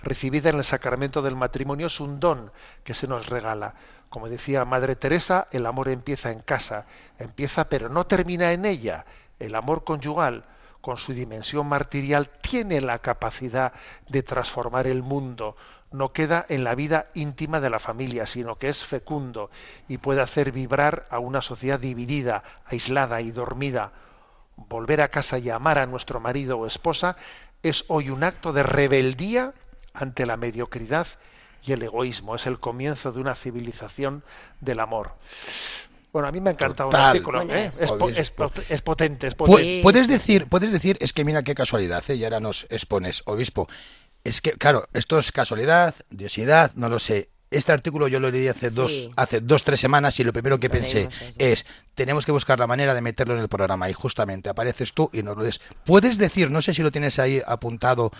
[0.02, 2.52] recibida en el sacramento del matrimonio es un don
[2.84, 3.74] que se nos regala.
[4.08, 6.86] Como decía Madre Teresa, el amor empieza en casa,
[7.18, 9.04] empieza pero no termina en ella.
[9.38, 10.44] El amor conyugal,
[10.80, 13.72] con su dimensión martirial, tiene la capacidad
[14.08, 15.56] de transformar el mundo,
[15.90, 19.50] no queda en la vida íntima de la familia, sino que es fecundo
[19.88, 23.92] y puede hacer vibrar a una sociedad dividida, aislada y dormida.
[24.56, 27.16] Volver a casa y amar a nuestro marido o esposa
[27.62, 29.54] es hoy un acto de rebeldía
[29.96, 31.06] ante la mediocridad
[31.66, 32.34] y el egoísmo.
[32.36, 34.22] Es el comienzo de una civilización
[34.60, 35.12] del amor.
[36.12, 37.02] Bueno, a mí me ha encantado Total.
[37.02, 37.38] el artículo.
[37.44, 37.66] Bueno, ¿eh?
[37.66, 39.80] es- Es, po- Obvio, es pot- es potente, es Pu- potente.
[39.82, 42.14] Puedes decir, puedes decir, es que mira qué casualidad, ¿eh?
[42.14, 43.68] y ahora nos expones, obispo.
[44.24, 47.28] Es que, claro, esto es casualidad, diosidad, no lo sé.
[47.50, 48.74] Este artículo yo lo leí hace Sí.
[48.74, 52.58] dos, hace dos, tres semanas y lo primero que Lo pensé es, tenemos que buscar
[52.58, 55.60] la manera de meterlo en el programa y justamente apareces tú y nos lo des.
[55.84, 58.10] ¿Puedes decir, no sé si lo tienes ahí apuntado,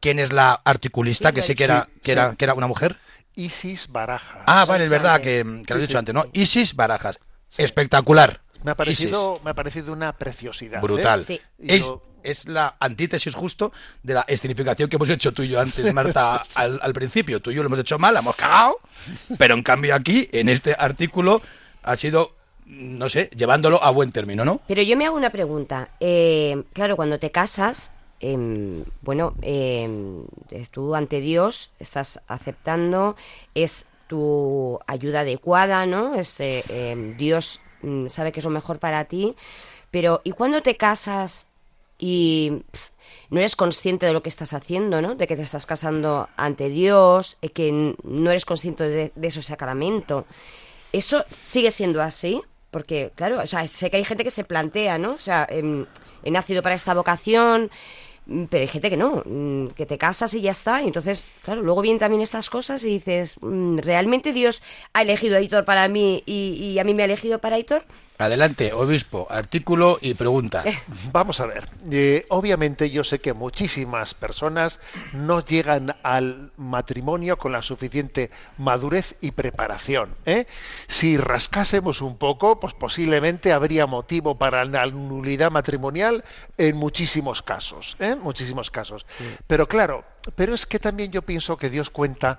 [0.00, 2.36] quién es la articulista, que sé que era, que Sí, era, sí.
[2.36, 2.96] que era una mujer?
[3.36, 4.42] Isis Baraja.
[4.46, 6.22] Ah, vale, es verdad que, que lo he dicho sí, antes, ¿no?
[6.24, 6.30] sí.
[6.34, 7.18] Isis Barajas.
[7.56, 8.40] Espectacular.
[8.62, 9.44] Me ha parecido, Isis.
[9.44, 10.78] me ha parecido una preciosidad.
[10.78, 10.82] ¿eh?
[10.82, 11.20] Brutal.
[11.58, 15.60] Es, yo- es la antítesis justo de la escenificación que hemos hecho tú y yo
[15.60, 17.40] antes, Marta, al, al principio.
[17.40, 18.76] Tú y yo lo hemos hecho mal, la hemos cagado,
[19.38, 21.40] pero en cambio aquí, en este artículo,
[21.82, 22.36] ha sido,
[22.66, 24.60] no sé, llevándolo a buen término, ¿no?
[24.68, 25.88] Pero yo me hago una pregunta.
[26.00, 30.24] Eh, claro, cuando te casas, em, bueno, eh,
[30.70, 33.16] tú ante Dios estás aceptando,
[33.54, 36.14] es tu ayuda adecuada, ¿no?
[36.14, 39.34] Es eh, em, Dios mm, sabe que es lo mejor para ti.
[39.90, 41.46] Pero ¿y cuando te casas
[41.98, 42.62] y
[43.30, 45.14] no eres consciente de lo que estás haciendo, ¿no?
[45.14, 49.42] De que te estás casando ante Dios, eh, que no eres consciente de, de ese
[49.42, 50.26] sacramento.
[50.92, 52.42] ¿Eso sigue siendo así?
[52.70, 55.12] Porque, claro, o sea, sé que hay gente que se plantea, ¿no?
[55.12, 57.70] O sea, he nacido para esta vocación,
[58.48, 60.82] pero hay gente que no, mm, que te casas y ya está.
[60.82, 64.62] Y entonces, claro, luego vienen también estas cosas y dices, mm, ¿realmente Dios
[64.92, 67.84] ha elegido a Hitor para mí y, y a mí me ha elegido para Hitor?
[68.20, 70.62] Adelante, obispo, artículo y pregunta.
[71.10, 71.64] Vamos a ver.
[71.90, 74.78] Eh, obviamente yo sé que muchísimas personas
[75.14, 80.14] no llegan al matrimonio con la suficiente madurez y preparación.
[80.26, 80.46] ¿eh?
[80.86, 86.22] Si rascásemos un poco, pues posiblemente habría motivo para la nulidad matrimonial
[86.58, 87.96] en muchísimos casos.
[88.00, 88.16] ¿eh?
[88.16, 89.06] Muchísimos casos.
[89.46, 90.04] Pero claro,
[90.34, 92.38] pero es que también yo pienso que Dios cuenta,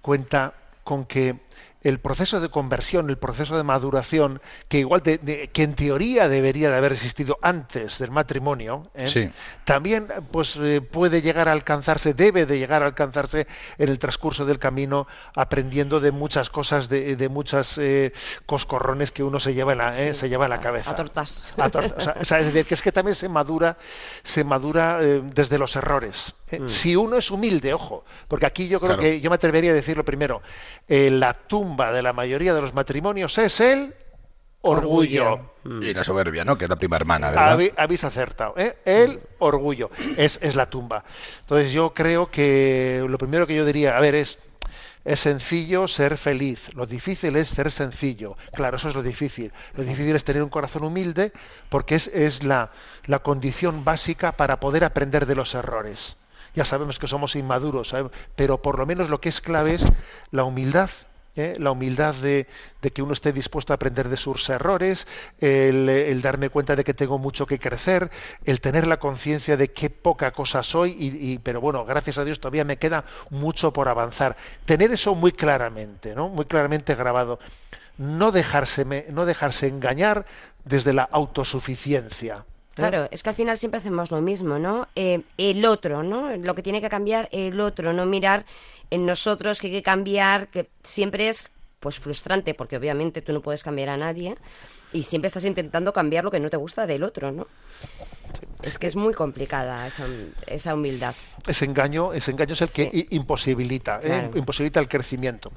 [0.00, 0.54] cuenta
[0.84, 1.36] con que
[1.82, 6.28] el proceso de conversión, el proceso de maduración, que igual de- de- que en teoría
[6.28, 9.06] debería de haber existido antes del matrimonio, ¿eh?
[9.08, 9.30] Sí.
[9.64, 13.46] también pues eh, puede llegar a alcanzarse, debe de llegar a alcanzarse
[13.78, 15.06] en el transcurso del camino,
[15.36, 18.12] aprendiendo de muchas cosas, de, de muchas eh,
[18.46, 20.90] coscorrones que uno se lleva en la, eh, se lleva en la cabeza.
[20.90, 22.08] a tortas.
[22.08, 23.76] A o sea, es decir, que es que también se madura,
[24.22, 26.34] se madura eh, desde los errores.
[26.50, 26.60] ¿Eh?
[26.66, 29.02] Si uno es humilde, ojo, porque aquí yo creo Claro.
[29.02, 30.42] que yo me atrevería a decirlo primero,
[30.88, 33.94] eh, la tumba de la mayoría de los matrimonios es el
[34.60, 35.52] orgullo.
[35.80, 36.56] Y la soberbia, ¿no?
[36.56, 37.52] Que es la prima hermana, ¿verdad?
[37.52, 38.54] Habe- habéis acertado.
[38.56, 38.76] ¿eh?
[38.84, 41.04] El orgullo es, es la tumba.
[41.40, 44.38] Entonces yo creo que lo primero que yo diría, a ver, es,
[45.04, 46.74] es sencillo ser feliz.
[46.74, 48.36] Lo difícil es ser sencillo.
[48.52, 49.52] Claro, eso es lo difícil.
[49.74, 51.32] Lo difícil es tener un corazón humilde
[51.68, 52.70] porque es, es la,
[53.06, 56.16] la condición básica para poder aprender de los errores.
[56.54, 57.94] Ya sabemos que somos inmaduros,
[58.36, 59.86] pero por lo menos lo que es clave es
[60.30, 60.90] la humildad
[61.38, 61.56] ¿eh?
[61.58, 62.46] la humildad de,
[62.92, 65.06] que uno esté dispuesto a aprender de sus errores,
[65.40, 68.10] el, darme cuenta de que tengo mucho que crecer,
[68.44, 72.40] el tener la conciencia de qué poca cosa soy, y, pero bueno, gracias a Dios
[72.40, 74.36] todavía me queda mucho por avanzar.
[74.64, 76.28] Tener eso muy claramente, ¿no?
[76.28, 77.38] muy claramente grabado.
[77.96, 80.24] No dejarse, no dejarse engañar
[80.64, 82.44] desde la autosuficiencia.
[82.78, 84.88] Claro, es que al final siempre hacemos lo mismo, ¿no?
[84.94, 86.36] Eh, el otro, ¿no?
[86.36, 88.44] Lo que tiene que cambiar el otro, no mirar
[88.90, 91.50] en nosotros que hay que cambiar, que siempre es
[91.80, 94.36] pues frustrante, porque obviamente tú no puedes cambiar a nadie
[94.92, 97.46] y siempre estás intentando cambiar lo que no te gusta del otro, ¿no?
[98.62, 100.04] Es que es muy complicada esa,
[100.46, 101.14] esa humildad.
[101.46, 103.06] ese engaño, ese engaño es el que Sí.
[103.10, 104.30] imposibilita, ¿eh?
[104.34, 105.52] Imposibilita el crecimiento.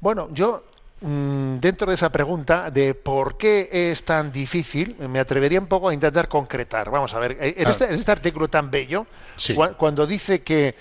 [0.00, 0.71] Bueno, yo mm,
[1.02, 5.94] dentro de esa pregunta de por qué es tan difícil, me atrevería un poco a
[5.94, 6.90] intentar concretar.
[6.90, 7.70] Vamos a ver, eh, en, Ah.
[7.70, 9.56] este, en este artículo tan bello, Sí.
[9.76, 10.76] cuando dice que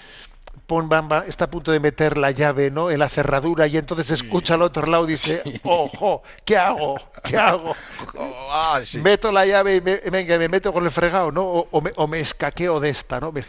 [0.68, 2.92] Pon Bamba está a punto de meter la llave ¿no?
[2.92, 6.96] en la cerradura y entonces escucha al otro lado y dice, ojo, ¿qué hago?
[7.24, 7.74] ¿Qué hago?
[8.18, 9.00] Oh, ah, sí.
[9.00, 11.42] meto la llave y me, venga, me meto con el fregado, ¿no?
[11.44, 13.32] O, o me, o me escaqueo de esta, ¿no?
[13.32, 13.44] Me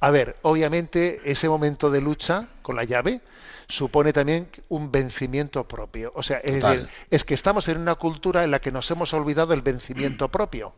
[0.00, 3.20] A ver, obviamente ese momento de lucha con la llave
[3.68, 6.12] supone también un vencimiento propio.
[6.14, 6.78] O sea, es, Total.
[6.78, 10.28] decir, es que estamos en una cultura en la que nos hemos olvidado el vencimiento
[10.30, 10.72] propio.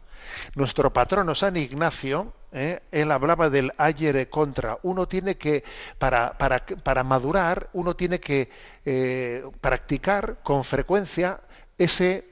[0.55, 2.81] Nuestro patrono San Ignacio, ¿eh?
[2.91, 4.79] él hablaba del ayer contra.
[4.83, 5.63] Uno tiene que,
[5.99, 8.51] para, para, para madurar, uno tiene que
[8.85, 11.41] eh, practicar con frecuencia
[11.79, 12.30] ese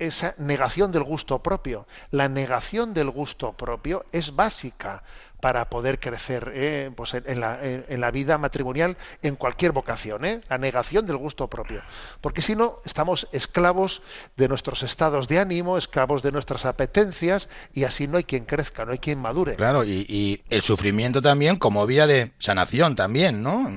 [0.00, 1.86] esa negación del gusto propio.
[2.10, 5.02] La negación del gusto propio es básica
[5.40, 10.42] para poder crecer eh, pues en, la, en- la vida matrimonial en cualquier vocación, ¿eh?
[10.50, 11.80] la negación del gusto propio.
[12.20, 14.02] Porque si no, estamos esclavos
[14.36, 18.84] de nuestros estados de ánimo, esclavos de nuestras apetencias, y así no hay quien crezca,
[18.84, 19.56] no hay quien madure.
[19.56, 23.70] Claro, y, el sufrimiento también como vía de sanación también, ¿no?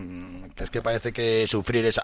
[0.58, 2.00] Es que parece que sufrir es,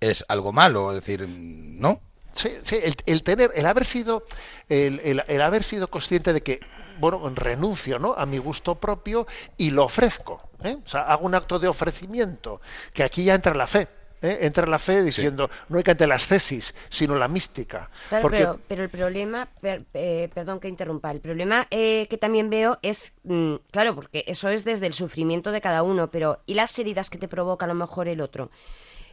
[0.00, 2.00] es algo malo, es decir, ¿no?
[2.38, 4.24] Sí, sí, el, el tener, el haber sido,
[4.68, 6.60] el, el- el haber sido consciente de que,
[7.00, 8.14] bueno, renuncio, ¿no?
[8.16, 9.26] A mi gusto propio
[9.56, 10.40] y lo ofrezco.
[10.62, 10.76] ¿eh?
[10.84, 12.60] O sea, hago un acto de ofrecimiento,
[12.92, 13.88] que aquí ya entra la fe.
[14.22, 14.38] ¿eh?
[14.42, 17.90] Entra la fe diciendo, no hay que ante las tesis, sino la mística.
[18.08, 22.18] Claro, Porque- pero, pero el problema, per- eh, perdón que interrumpa, el problema eh, que
[22.18, 26.38] también veo es, mm, claro, porque eso es desde el sufrimiento de cada uno, pero
[26.46, 28.50] ¿y las heridas que te provoca a lo mejor el otro?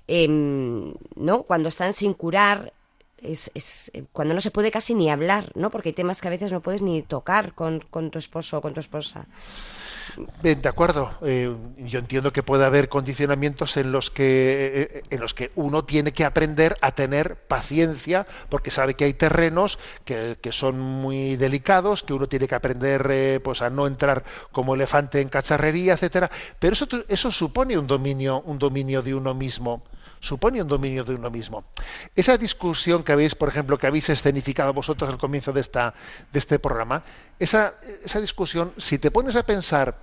[0.07, 1.43] Em, ¿No?
[1.43, 2.73] Cuando están sin curar,
[3.17, 5.69] es, es, eh, cuando no se puede casi ni hablar, ¿no?
[5.69, 8.61] Porque hay temas que a veces no puedes ni tocar con, con tu esposo o
[8.61, 9.25] con tu esposa.
[10.41, 11.11] Bien, de acuerdo.
[11.23, 15.83] Eh, yo entiendo que puede haber condicionamientos en los que eh, en los que uno
[15.83, 21.35] tiene que aprender a tener paciencia, porque sabe que hay terrenos que, que son muy
[21.35, 25.93] delicados, que uno tiene que aprender eh, pues a no entrar como elefante en cacharrería,
[25.93, 26.31] etcétera.
[26.59, 29.83] Pero eso eso supone un dominio un dominio de uno mismo
[30.19, 31.65] supone un dominio de uno mismo.
[32.15, 35.93] Esa discusión que habéis, por ejemplo, que habéis escenificado vosotros al comienzo de, esta,
[36.31, 37.03] de este programa,
[37.39, 39.95] esa, esa discusión, si te pones a pensar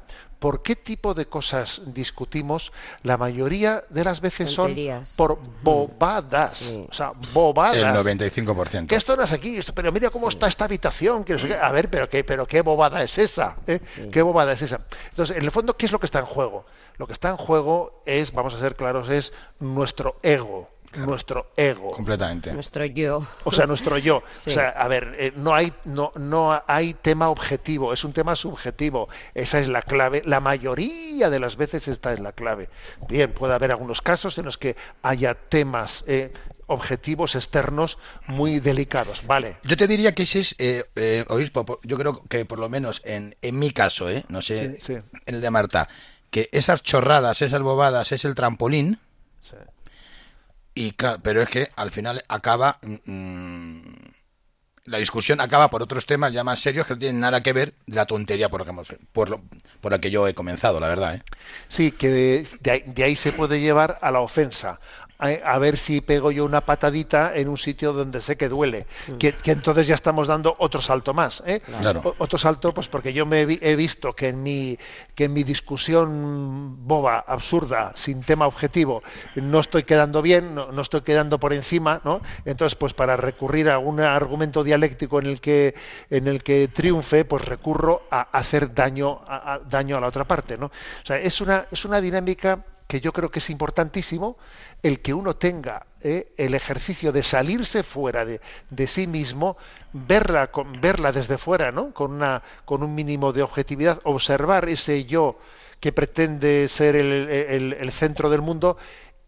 [0.43, 2.73] por qué tipo de cosas discutimos,
[3.05, 5.09] la mayoría de las veces Tonterías.
[5.09, 6.55] son por bobadas.
[6.55, 6.85] Sí.
[6.91, 7.77] O sea, bobadas.
[7.77, 8.89] El 95%.
[8.89, 11.23] Que esto no es aquí, esto- pero mira cómo está esta habitación.
[11.23, 11.55] que no sé qué.
[11.55, 13.55] A ver, pero qué, pero qué bobada es esa.
[13.69, 13.79] ¿eh?
[14.11, 14.81] ¿Qué bobada es esa?
[15.11, 16.67] Entonces, en el fondo, ¿qué es lo que está en juego?
[16.99, 20.69] Lo que está en juego es, vamos a ser claros, es nuestro ego.
[21.01, 21.91] Nuestro ego.
[21.93, 22.53] Completamente.
[22.53, 23.27] Nuestro yo.
[23.45, 24.23] O sea, nuestro yo.
[24.31, 24.51] Sí.
[24.51, 28.37] O sea, a ver, eh, no hay no no hay tema objetivo, es un tema
[28.37, 29.09] subjetivo.
[29.35, 30.23] Esa es la clave.
[30.25, 32.69] La mayoría de las veces esta es la clave.
[33.09, 36.33] Bien, puede haber algunos casos en los que haya temas eh,
[36.67, 39.27] objetivos externos muy delicados.
[39.27, 39.57] Vale.
[39.65, 42.69] Yo te diría que ese es, eh, eh, obispo, po- yo creo que por lo
[42.69, 44.25] menos en, en mi caso, ¿eh?
[44.29, 44.93] no sé, Sí, sí.
[45.27, 45.89] en el de Marta,
[46.31, 48.99] que esas chorradas, esas bobadas es el trampolín,
[49.43, 49.57] Sí.
[50.75, 53.81] Y claro, pero es que al final acaba, mm,
[54.85, 57.75] la discusión acaba por otros temas ya más serios que no tienen nada que ver
[57.87, 59.43] la tontería por, lo que hemos- por, lo-
[59.81, 61.15] por la que yo he comenzado, la verdad.
[61.15, 61.23] ¿eh?
[61.69, 64.81] Sí, que de ahí se puede llevar a la ofensa.
[65.23, 68.87] A, a ver si pego yo una patadita en un sitio donde sé que duele.
[69.21, 71.43] Que, que entonces ya estamos dando otro salto más.
[71.47, 71.61] ¿eh?
[71.79, 72.01] Claro.
[72.05, 74.77] O- otro salto, pues porque yo me he visto que en mi
[75.15, 79.03] que en mi discusión boba, absurda, sin tema objetivo,
[79.37, 82.21] no estoy quedando bien, no, no estoy quedando por encima, ¿no?
[82.45, 85.75] Entonces, pues para recurrir a un argumento dialéctico en el que
[86.11, 90.25] en el que triunfe, pues recurro a hacer daño a, a- daño a la otra
[90.25, 90.67] parte, ¿no?
[90.67, 94.37] O sea, es una es una dinámica que yo creo que es importantísimo
[94.83, 99.57] el que uno tenga eh, el ejercicio de salirse fuera de, sí mismo,
[99.95, 101.95] verla, con, verla desde fuera, ¿no?
[101.95, 105.39] con, una, con un mínimo de objetividad, observar ese yo
[105.81, 108.77] que pretende ser el centro del mundo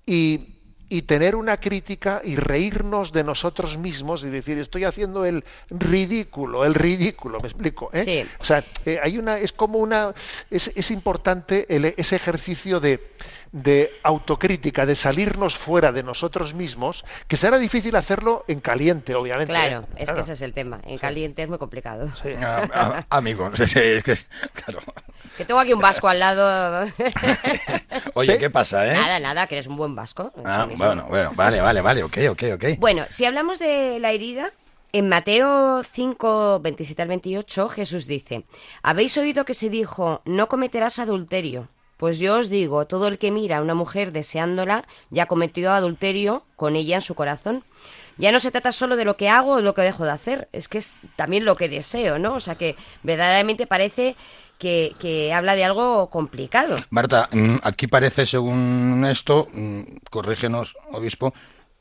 [0.05, 0.54] y,
[0.89, 6.65] y tener una crítica y reírnos de nosotros mismos y decir, estoy haciendo el ridículo,
[6.65, 7.91] el ridículo, me explico.
[7.93, 8.05] ¿eh?
[8.05, 8.31] Sí.
[8.41, 10.13] O sea, eh, hay una, es como una,
[10.51, 13.01] es, es importante el- ese ejercicio de,
[13.53, 19.53] de autocrítica, de salirnos fuera de nosotros mismos, que será difícil hacerlo en caliente, obviamente.
[19.53, 19.87] Claro, ¿eh?
[19.97, 20.21] es que Claro.
[20.21, 20.81] ese es el tema.
[20.85, 22.11] En caliente es muy complicado.
[22.23, 22.31] Sí.
[22.41, 24.19] Ah, ah, amigos, es que,
[24.53, 24.81] claro.
[25.37, 26.87] Que tengo aquí un vasco al lado.
[28.15, 28.95] Oye, ¿qué pasa, eh?
[28.95, 30.33] Nada, nada, que eres un buen vasco.
[30.45, 30.67] Ah.
[30.77, 32.65] Bueno, bueno, vale, vale, vale, ok, ok, ok.
[32.79, 34.51] Bueno, si hablamos de la herida,
[34.93, 38.45] en Mateo 5, 27 al 28, Jesús dice,
[38.83, 41.69] Habéis oído que se dijo, no cometerás adulterio.
[41.97, 46.45] Pues yo os digo, todo el que mira a una mujer deseándola, ya cometió adulterio
[46.55, 47.65] con ella en su corazón.
[48.19, 50.49] Ya no se trata solo de lo que hago o lo que dejo de hacer,
[50.53, 52.35] es que es también lo que deseo, ¿no?
[52.35, 54.15] O sea que verdaderamente parece
[54.59, 56.77] que, que habla de algo complicado.
[56.91, 61.35] Marta, mm, aquí parece, según esto, mm, corrígenos, obispo,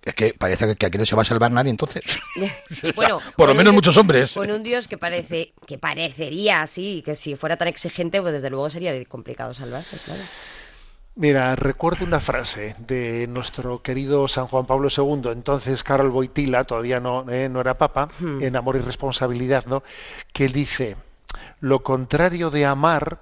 [0.03, 2.03] es que parece que- aquí no se va a salvar nadie entonces.
[2.95, 4.33] Bueno, por lo menos un- muchos hombres.
[4.33, 8.49] Con un Dios que parece, que parecería así, que si fuera tan exigente, pues desde
[8.49, 10.21] luego sería complicado salvarse, claro.
[11.15, 16.99] Mira, recuerdo una frase de nuestro querido San Juan Pablo II, entonces Carol Boitila, todavía
[16.99, 19.83] no, eh, no era papa, en Amor y Responsabilidad, ¿no?
[20.33, 20.95] que él dice,
[21.59, 23.19] lo contrario de amar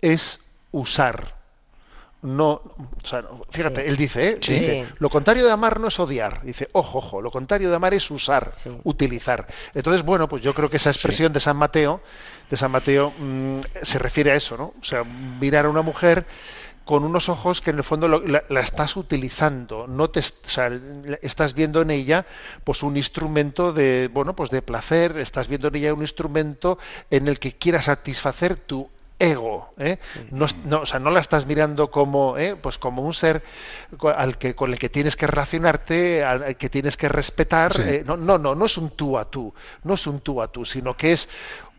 [0.00, 1.36] es usar,
[2.20, 2.72] no, o
[3.04, 3.88] sea, fíjate, Sí.
[3.88, 4.38] él dice, ¿eh?
[4.40, 4.52] Sí.
[4.54, 6.42] dice, lo contrario de amar no es odiar.
[6.42, 8.70] Dice, ojo, ojo, lo contrario de amar es usar, Sí.
[8.82, 9.46] utilizar.
[9.72, 12.00] Entonces, bueno, pues yo creo que esa expresión de San Mateo,
[12.50, 14.74] de San Mateo, mm, se refiere a eso, ¿no?
[14.80, 16.26] O sea, mirar a una mujer
[16.88, 20.22] con unos ojos que en el fondo lo- la, la estás utilizando, no te, o
[20.48, 20.70] sea,
[21.20, 22.24] estás viendo en ella
[22.64, 26.78] pues un instrumento de bueno pues de placer, estás viendo en ella un instrumento
[27.10, 29.98] en el que quieras satisfacer tu ego, ¿eh?
[30.30, 32.56] no, no, o sea, no la estás mirando como ¿eh?
[32.56, 33.42] pues como un ser
[34.16, 37.82] al que con el que tienes que relacionarte, al al que tienes que respetar, Sí.
[37.84, 39.52] eh, no, no, no, no es un tú a tú,
[39.84, 41.28] no es un tú a tú, sino que es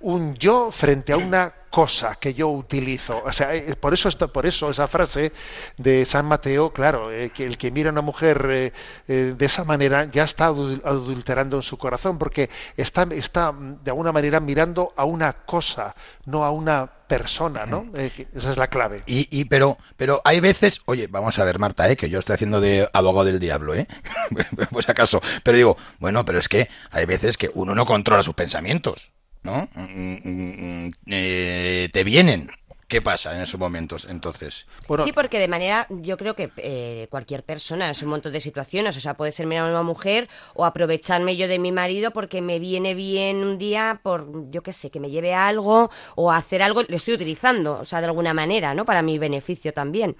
[0.01, 3.21] un yo frente a una cosa que yo utilizo.
[3.23, 5.31] O sea, eh, por eso está, por eso esa frase
[5.77, 8.73] de San Mateo, claro, eh, que el que mira a una mujer eh,
[9.07, 13.83] eh, de esa manera ya está adul- adulterando en su corazón, porque está, está mm,
[13.83, 15.95] de alguna manera mirando a una cosa,
[16.25, 17.87] no a una persona, ¿no?
[17.95, 19.03] Esa es la clave.
[19.05, 21.97] Y, y pero, pero hay veces, oye, vamos a ver, Marta, ¿eh?
[21.97, 23.87] que yo estoy haciendo de abogado del diablo, ¿eh?
[24.71, 25.21] pues acaso.
[25.43, 29.11] Pero digo, bueno, pero es que hay veces que uno no controla sus pensamientos,
[29.43, 29.69] ¿no?
[29.75, 32.51] Mm, mm, mm, eh, te vienen.
[32.89, 34.07] ¿Qué pasa en esos momentos?
[34.09, 38.33] Entonces, Bueno, sí, porque de manera, yo creo que eh, cualquier persona, es un montón
[38.33, 41.71] de situaciones, o sea, puede ser mirar a una mujer o aprovecharme yo de mi
[41.71, 45.47] marido porque me viene bien un día por, yo qué sé, que me lleve a
[45.47, 48.85] algo o a hacer algo, lo estoy utilizando, o sea, de alguna manera, ¿no?
[48.85, 50.17] Para mi beneficio también.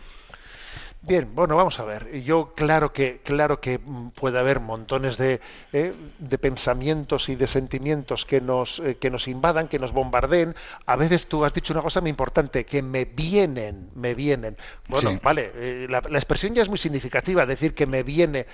[1.02, 2.12] Bien, bueno, vamos a ver.
[2.24, 5.40] Yo claro que claro que mm, puede haber montones de,
[5.72, 10.56] eh, de pensamientos y de sentimientos que nos eh, que nos invadan, que nos bombardeen.
[10.86, 14.58] A veces tú has dicho una cosa muy importante, que me vienen, me vienen.
[14.90, 15.20] Bueno, Sí.
[15.24, 18.46] vale, eh, la, la expresión ya es muy significativa, decir que me viene.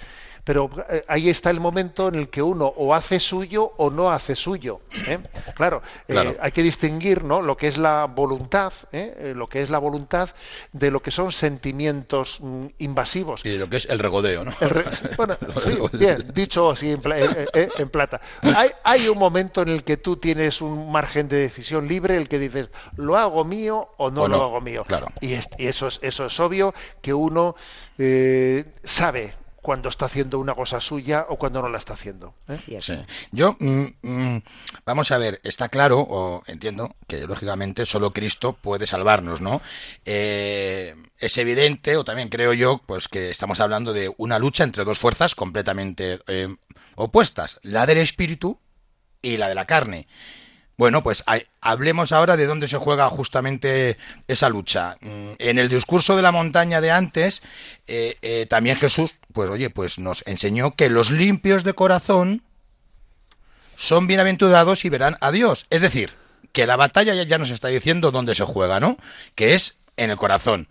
[0.46, 4.12] Pero eh, ahí está el momento en el que uno o hace suyo o no
[4.12, 4.80] hace suyo.
[5.08, 5.18] ¿eh?
[5.56, 6.36] Claro, eh, Claro.
[6.40, 7.42] hay que distinguir ¿no?
[7.42, 9.34] lo que es la voluntad, ¿eh?
[9.36, 10.30] Lo que es la voluntad
[10.72, 13.44] de lo que son sentimientos mm, invasivos.
[13.44, 14.52] y lo que es el regodeo, ¿no?
[14.62, 14.86] El re-
[15.18, 17.18] bueno, sí, bien, dicho así en, pla-
[17.54, 18.22] en plata.
[18.44, 22.30] Hay, hay un momento en el que tú tienes un margen de decisión libre, el
[22.30, 24.84] que dices, lo hago mío o no, O no, lo hago mío.
[24.86, 25.08] claro.
[25.22, 27.56] Y, es- y eso, es, eso es obvio que uno
[27.98, 29.34] eh, sabe
[29.66, 32.36] cuando está haciendo una cosa suya o cuando no la está haciendo.
[32.48, 32.80] ¿eh?
[32.82, 32.94] Sí.
[33.32, 34.44] Yo, mm, mm,
[34.86, 39.64] vamos a ver, está claro, o entiendo, que lógicamente solo Cristo puede salvarnos, ¿no?
[40.06, 44.84] Eh, es evidente, o también creo yo, pues que estamos hablando de una lucha entre
[44.84, 46.56] dos fuerzas completamente eh,
[46.94, 48.60] opuestas, la del espíritu
[49.24, 50.08] y la de la carne.
[50.78, 51.24] Bueno, pues
[51.62, 53.98] hablemos ahora de dónde se juega justamente
[54.28, 54.98] esa lucha.
[55.00, 57.44] Mm, En el discurso de la montaña de antes,
[57.88, 62.44] eh, eh, también Jesús, pues oye, pues nos enseñó que los limpios de corazón
[63.78, 65.66] son bienaventurados y verán a Dios.
[65.70, 66.14] Es decir,
[66.52, 68.98] que la batalla ya, nos está diciendo dónde se juega, ¿no?
[69.36, 70.68] Que es en el corazón.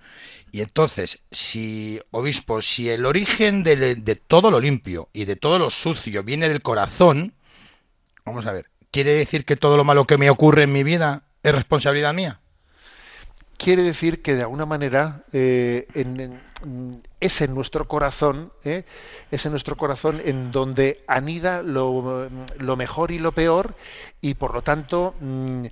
[0.52, 5.70] Y entonces, si, obispo, si el origen de todo lo limpio y de todo lo
[5.70, 7.34] sucio viene del corazón,
[8.24, 11.24] vamos a ver, ¿quiere decir que todo lo malo que me ocurre en mi vida
[11.42, 12.38] es responsabilidad mía?
[13.57, 16.40] quiere decir que de alguna manera eh, en-
[17.18, 18.84] es en nuestro corazón, ¿eh?
[19.32, 22.28] es en nuestro corazón en donde anida lo,
[22.59, 23.74] lo mejor y lo peor
[24.20, 25.64] y por lo tanto mm,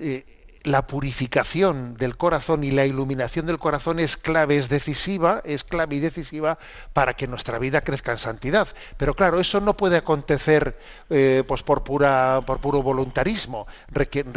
[0.00, 0.24] eh,
[0.64, 5.96] la purificación del corazón y la iluminación del corazón es clave, es decisiva, es clave
[5.96, 6.58] y decisiva
[6.92, 8.68] para que nuestra vida crezca en santidad.
[8.96, 10.78] Pero claro, eso no puede acontecer
[11.10, 13.66] eh, pues por pura, por puro voluntarismo.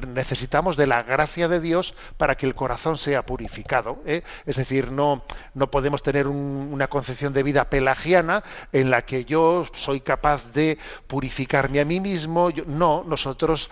[0.07, 3.99] Necesitamos de la gracia de Dios para que el corazón sea purificado.
[4.05, 4.23] ¿eh?
[4.45, 5.23] Es decir, no,
[5.53, 10.51] no podemos tener un- una concepción de vida pelagiana en la que yo soy capaz
[10.53, 12.49] de purificarme a mí mismo.
[12.65, 13.69] No, nosotros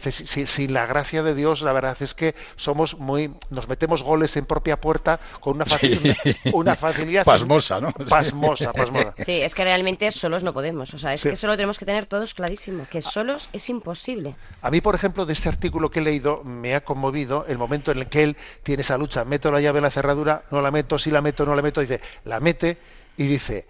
[0.00, 4.46] sin la gracia de Dios, la verdad es que somos muy, nos metemos goles en
[4.46, 6.36] propia puerta con una, facil- Sí.
[6.52, 7.92] una facilidad Pasmosa, ¿no?
[7.92, 9.14] pasmosa, pasmosa.
[9.18, 11.28] Sí, es que realmente solos no podemos, o sea, es Sí.
[11.28, 14.36] que eso lo tenemos que tener todos clarísimo, que solos es imposible.
[14.62, 17.90] A mí, por ejemplo, de este artículo que he leído, me ha conmovido el momento
[17.92, 19.24] en el que él tiene esa lucha.
[19.24, 21.80] Meto la llave en la cerradura, no la meto, sí la meto, no la meto.
[21.80, 22.78] Dice, la mete
[23.16, 23.66] y dice,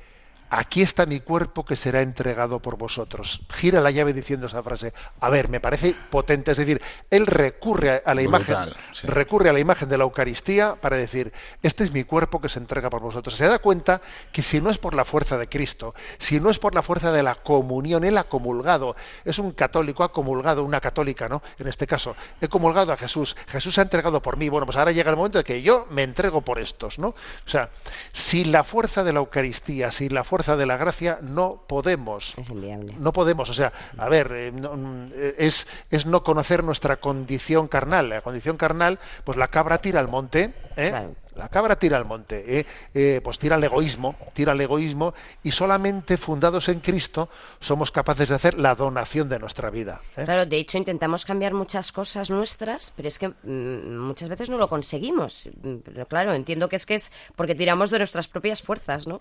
[0.51, 3.41] aquí está mi cuerpo que será entregado por vosotros.
[3.51, 4.93] Gira la llave diciendo esa frase.
[5.21, 6.53] A ver, me parece potente.
[6.53, 6.81] Es decir,
[7.11, 9.07] él recurre a, la Brutal, imagen, sí.
[9.07, 11.33] recurre a la imagen de la Eucaristía para decir,
[11.63, 13.37] este es mi cuerpo que se entrega por vosotros.
[13.37, 14.01] Se da cuenta
[14.33, 17.13] que si no es por la fuerza de Cristo, si no es por la fuerza
[17.13, 21.43] de la comunión, él ha comulgado, es un católico, ha comulgado, una católica, ¿no?
[21.59, 24.77] En este caso, he comulgado a Jesús, Jesús se ha entregado por mí, bueno, pues
[24.77, 27.09] ahora llega el momento de que yo me entrego por estos, ¿no?
[27.09, 27.71] O sea,
[28.13, 32.39] sin la fuerza de la Eucaristía, sin la fuerza fuerza de la gracia no podemos.
[32.39, 32.95] Es inviable.
[33.01, 36.99] No podemos, o sea, a ver, eh, no, mm, eh, es, es no conocer nuestra
[36.99, 38.09] condición carnal.
[38.09, 40.91] La condición carnal, pues la cabra tira al monte, ¿eh?
[40.91, 41.17] Claro.
[41.35, 42.67] La cabra tira al monte, ¿eh?
[42.95, 45.15] Eh, pues tira al egoísmo, tira al egoísmo,
[45.45, 47.29] y solamente fundados en Cristo
[47.61, 50.01] somos capaces de hacer la donación de nuestra vida.
[50.17, 50.25] ¿eh?
[50.25, 54.59] Claro, de hecho intentamos cambiar muchas cosas nuestras, pero es que mm, muchas veces no
[54.59, 55.49] lo conseguimos.
[55.63, 59.21] Mm, Pero claro, entiendo que es que es porque tiramos de nuestras propias fuerzas, ¿no?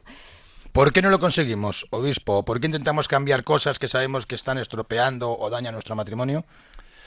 [0.78, 2.46] ¿Por qué no lo conseguimos, obispo?
[2.46, 6.46] ¿Por qué intentamos cambiar cosas que sabemos que están estropeando o dañan nuestro matrimonio?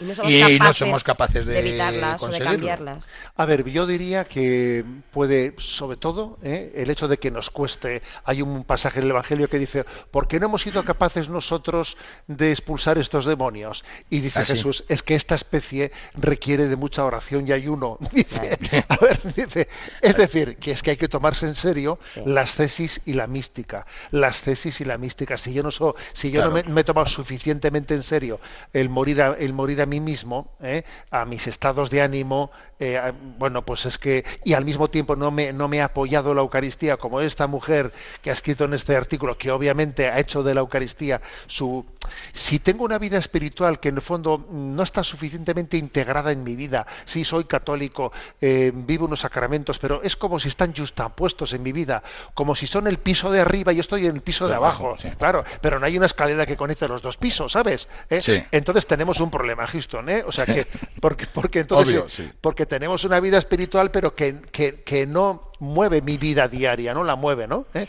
[0.01, 3.13] Y no somos, Y capaces, no somos capaces de evitarlas o de cambiarlas.
[3.37, 6.73] A ver, yo diría que puede, sobre todo, ¿eh?
[6.75, 8.03] el hecho de que nos cueste.
[8.25, 11.97] Hay un pasaje en el Evangelio que dice: ¿Por qué no hemos sido capaces nosotros
[12.27, 13.85] de expulsar estos demonios?
[14.09, 14.53] Y dice Ah, sí.
[14.53, 17.99] Jesús: Es que esta especie requiere de mucha oración y ayuno.
[18.13, 19.69] Dice, a ver, dice,
[20.03, 22.21] es decir, que es que hay que tomarse en serio Sí.
[22.27, 23.87] las tesis y la mística.
[24.11, 25.37] Las tesis y la mística.
[25.39, 28.41] Si yo no so- si yo no me he tomado suficientemente en serio
[28.73, 30.85] el morir a, el morir a mí mismo, ¿eh?
[31.11, 32.51] a mis estados de ánimo,
[32.81, 35.83] eh, a- bueno, pues es que, y al mismo tiempo no me, no me he
[35.83, 40.19] apoyado la Eucaristía, como esta mujer que ha escrito en este artículo, que obviamente ha
[40.19, 41.87] hecho de la Eucaristía su...
[42.33, 46.57] Si tengo una vida espiritual que en el fondo no está suficientemente integrada en mi
[46.57, 51.63] vida, sí soy católico, eh, vivo unos sacramentos, pero es como si están justapuestos en
[51.63, 52.03] mi vida,
[52.35, 54.57] como si son el piso de arriba y yo estoy en el piso de, De
[54.57, 55.11] abajo, abajo, sí.
[55.19, 57.89] claro, pero no hay una escalera que conecte los dos pisos, ¿sabes?
[58.09, 58.21] ¿Eh?
[58.23, 58.43] Sí.
[58.51, 60.25] Entonces tenemos un problema, Houston, ¿eh?
[60.27, 60.67] O sea que,
[61.01, 62.31] porque, porque entonces, Obvio, sí.
[62.41, 67.05] porque tenemos una vida espiritual, pero que, que, que no mueve mi vida diaria, no
[67.05, 67.67] la mueve, ¿no?
[67.75, 67.87] ¿Eh?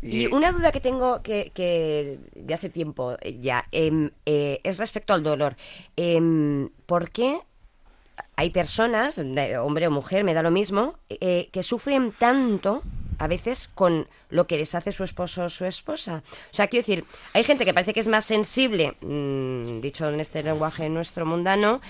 [0.00, 5.12] Y una duda que tengo que, que de hace tiempo ya em, eh, es respecto
[5.12, 5.56] al dolor.
[5.96, 7.40] Em, ¿Por qué
[8.36, 12.82] hay personas, hombre o mujer, me da lo mismo, eh, que sufren tanto
[13.18, 16.22] a veces con lo que les hace su esposo o su esposa?
[16.50, 20.20] O sea, quiero decir, hay gente que parece que es más sensible, mm, dicho en
[20.20, 21.80] este lenguaje nuestro mundano,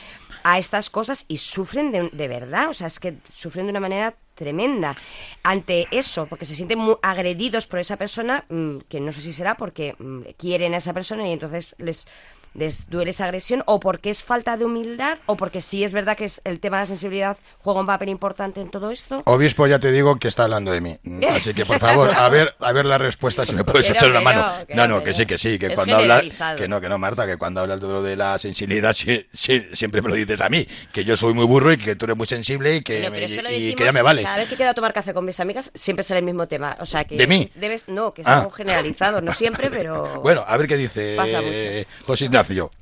[0.45, 2.69] a estas cosas y sufren de, de verdad.
[2.69, 4.97] O sea, es que sufren de una manera tremenda
[5.43, 9.33] ante eso, porque se sienten muy agredidos por esa persona, mm, que no sé si
[9.33, 12.07] será porque mm, quieren a esa persona y entonces les,
[12.55, 16.17] les duele esa agresión, o porque es falta de humildad, o porque sí es verdad
[16.17, 19.23] que es el tema de la sensibilidad juega un papel importante en todo esto.
[19.25, 20.99] Obispo, ya te digo que está hablando de mí.
[21.31, 24.21] Así que, por favor, a ver, a ver la respuesta, si me puedes echar una
[24.21, 24.43] mano.
[24.43, 25.17] no, No, no, no, que no.
[25.17, 26.25] sí, que sí, que Es cuando hablas...
[26.57, 29.67] Que no, que no, Marta, que cuando hablas de lo de la sensibilidad, sí, sí,
[29.73, 30.67] siempre me lo dices a mí.
[30.93, 33.53] Que yo soy muy burro y que tú eres muy sensible y que, Bueno, me-
[33.57, 34.23] y que ya me vale.
[34.23, 36.77] Cada vez que quedo a tomar café con mis amigas, siempre sale el mismo tema.
[36.81, 37.17] O sea que.
[37.17, 37.51] ¿De mí?
[37.55, 38.49] Debes, no, que es Ah.
[38.55, 40.03] generalizado, no siempre, pero.
[40.23, 41.57] Bueno, a ver qué dice Pasa mucho.
[42.07, 42.25] José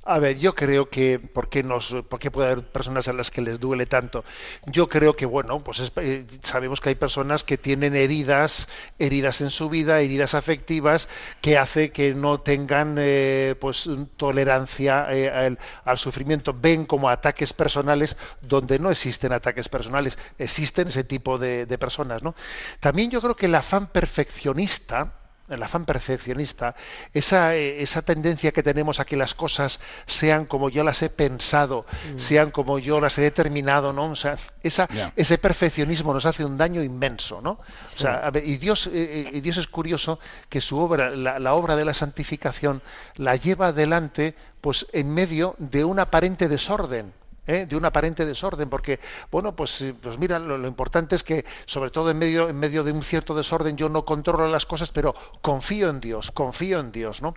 [0.02, 3.42] A ver, yo creo que ¿por qué, nos, por puede haber personas a las que
[3.42, 4.24] les duele tanto?
[4.66, 9.40] Yo creo que bueno, pues es- eh, sabemos que hay personas que tienen heridas, heridas
[9.42, 11.08] en su vida, heridas afectivas
[11.42, 17.52] que hace que no tengan eh, pues tolerancia eh, al, al sufrimiento, ven como ataques
[17.52, 22.34] personales donde no existen ataques personales, existen ese tipo de, de personas, ¿no?
[22.80, 25.19] También yo creo que el afán perfeccionista
[25.50, 26.74] el afán perfeccionista,
[27.12, 31.10] esa, eh, esa tendencia que tenemos a que las cosas sean como yo las he
[31.10, 31.84] pensado,
[32.16, 34.10] sean como yo las he determinado, ¿no?
[34.10, 37.52] O sea, esa, ese perfeccionismo nos hace un daño inmenso, ¿no?
[37.52, 41.10] O sea, a ver, y Dios, eh, eh, y Dios es curioso que su obra,
[41.10, 42.82] la, la obra de la santificación,
[43.16, 47.12] la lleva adelante, pues en medio de un aparente desorden.
[47.50, 47.66] ¿Eh?
[47.66, 48.98] de un aparente desorden, porque,
[49.30, 52.56] bueno, pues, eh, pues mira, lo, lo importante es que, sobre todo en medio, en
[52.58, 56.80] medio de un cierto desorden, yo no controlo las cosas, pero confío en Dios, confío
[56.80, 57.34] en Dios, ¿no?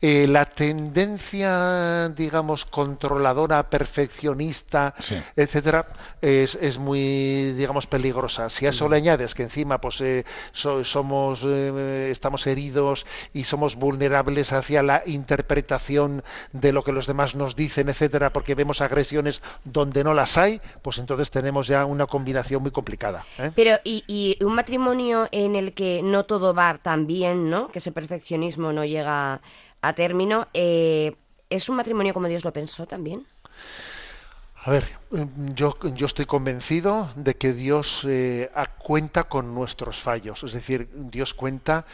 [0.00, 5.20] Eh, la tendencia, digamos, controladora, perfeccionista, Sí.
[5.36, 5.86] etcétera,
[6.20, 8.48] es, es muy, digamos, peligrosa.
[8.50, 13.76] Si a eso le añades que encima, pues, eh, so- somos, estamos heridos y somos
[13.76, 19.42] vulnerables hacia la interpretación de lo que los demás nos dicen, etcétera, porque vemos agresiones
[19.64, 23.24] donde no las hay, pues entonces tenemos ya una combinación muy complicada.
[23.38, 23.50] ¿eh?
[23.54, 27.68] Pero, y, y un matrimonio en el que no todo va tan bien, ¿no?
[27.68, 29.40] Que ese perfeccionismo no llega
[29.82, 31.14] a término, eh,
[31.50, 33.26] ¿es un matrimonio como Dios lo pensó también?
[34.64, 34.86] A ver,
[35.56, 38.48] yo, yo estoy convencido de que Dios eh,
[38.78, 41.84] cuenta con nuestros fallos, es decir, Dios cuenta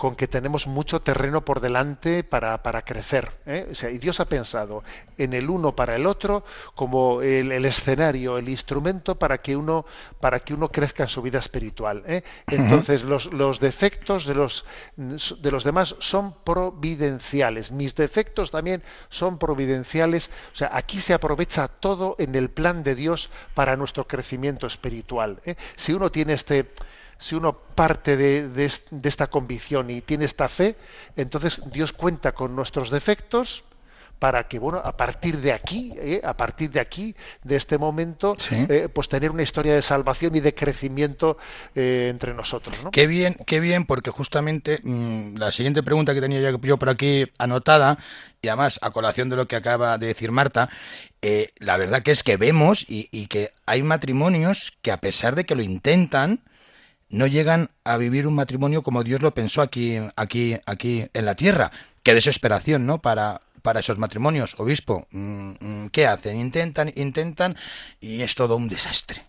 [0.00, 3.32] con que tenemos mucho terreno por delante para, para crecer.
[3.44, 3.68] ¿eh?
[3.70, 4.82] O sea, y Dios ha pensado
[5.18, 6.42] en el uno para el otro
[6.74, 9.84] como el, el escenario, el instrumento para que uno,
[10.18, 12.02] para que uno crezca en su vida espiritual.
[12.06, 12.22] ¿eh?
[12.46, 14.64] Entonces, los, los defectos de los,
[14.96, 17.70] de los demás son providenciales.
[17.70, 20.30] Mis defectos también son providenciales.
[20.54, 25.42] O sea, aquí se aprovecha todo en el plan de Dios para nuestro crecimiento espiritual.
[25.44, 25.56] ¿eh?
[25.76, 26.70] Si uno tiene este
[27.20, 30.74] si uno parte de, de est- de esta convicción y tiene esta fe,
[31.16, 33.62] entonces Dios cuenta con nuestros defectos
[34.18, 36.20] para que, bueno, a partir de aquí, ¿eh?
[36.22, 38.66] a partir de aquí, de este momento, Sí.
[38.68, 41.38] eh, pues tener una historia de salvación y de crecimiento
[41.74, 42.76] eh, entre nosotros.
[42.84, 42.90] ¿no?
[42.90, 47.30] Qué bien, qué bien, porque justamente mm, la siguiente pregunta que tenía yo, por aquí
[47.38, 47.96] anotada,
[48.42, 50.68] y además a colación de lo que acaba de decir Marta,
[51.22, 55.34] eh, la verdad que es que vemos y, y que hay matrimonios que a pesar
[55.34, 56.40] de que lo intentan,
[57.10, 61.34] no llegan a vivir un matrimonio como Dios lo pensó aquí, aquí, aquí en la
[61.34, 61.70] tierra.
[62.02, 62.98] Qué desesperación, ¿no?
[63.02, 64.54] Para, para esos matrimonios.
[64.58, 66.38] Obispo, mm, mm, ¿qué hacen?
[66.40, 67.56] Intentan, intentan
[68.00, 69.24] y es todo un desastre.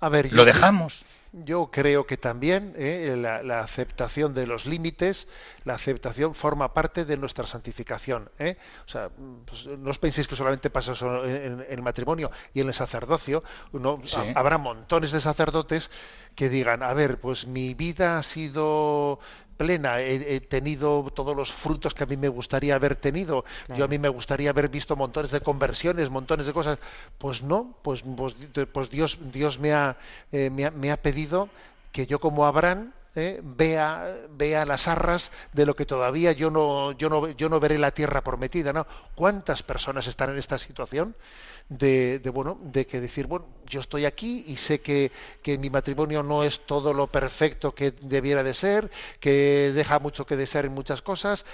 [0.00, 1.04] A ver, Lo yo- dejamos.
[1.34, 5.28] Yo creo que también eh, la, la aceptación de los límites,
[5.64, 8.30] la aceptación forma parte de nuestra santificación.
[8.38, 8.58] ¿eh?
[8.86, 9.08] O sea,
[9.46, 12.74] pues, no os penséis que solamente pasa eso en, en el matrimonio y en el
[12.74, 13.42] sacerdocio.
[13.72, 14.16] No, Sí.
[14.16, 15.90] ha- habrá montones de sacerdotes
[16.34, 19.18] que digan, a ver, pues mi vida ha sido
[19.62, 23.44] plena, he, he tenido todos los frutos que a mí me gustaría haber tenido,
[23.76, 26.78] yo a mí me gustaría haber visto montones de conversiones, montones de cosas,
[27.18, 28.34] pues no, pues, pues,
[28.72, 29.96] pues Dios, Dios me, ha,
[30.32, 31.48] eh, me, ha, me ha pedido
[31.92, 36.92] que yo como Abraham eh, vea, vea las arras de lo que todavía yo no,
[36.92, 38.86] yo no, yo no veré la tierra prometida, ¿no?
[39.14, 41.14] ¿Cuántas personas están en esta situación?
[41.68, 45.10] De, de, bueno de que decir bueno yo estoy aquí y sé que,
[45.42, 48.90] que mi matrimonio no es todo lo perfecto que debiera de ser
[49.20, 51.46] que deja mucho que desear en muchas cosas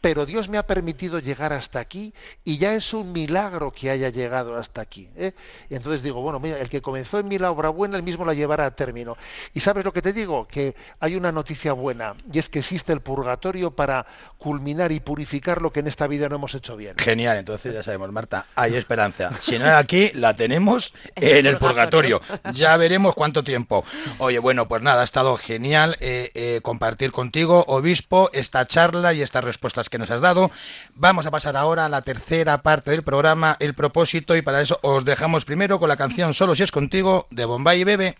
[0.00, 4.10] pero Dios me ha permitido llegar hasta aquí y ya es un milagro que haya
[4.10, 5.08] llegado hasta aquí.
[5.16, 5.32] ¿eh?
[5.70, 8.24] Y entonces digo, bueno, mira, el que comenzó en mí la obra buena, el mismo
[8.24, 9.16] la llevará a término.
[9.54, 12.92] Y sabes lo que te digo, que hay una noticia buena, y es que existe
[12.92, 14.06] el purgatorio para
[14.38, 16.96] culminar y purificar lo que en esta vida no hemos hecho bien.
[16.98, 19.30] Genial, entonces ya sabemos, Marta, hay esperanza.
[19.40, 22.20] Si no es aquí, la tenemos en el purgatorio.
[22.52, 23.84] Ya veremos cuánto tiempo.
[24.18, 29.22] Oye, bueno, pues nada, ha estado genial eh, eh, compartir contigo, obispo, esta charla y
[29.22, 30.50] estas respuestas que nos has dado.
[30.94, 34.78] Vamos a pasar ahora a la tercera parte del programa, el propósito, y para eso
[34.82, 38.16] os dejamos primero con la canción Solo si es contigo de Bombay y Bebe.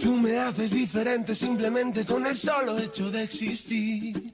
[0.00, 4.33] Tú me haces diferente simplemente con el solo hecho de existir.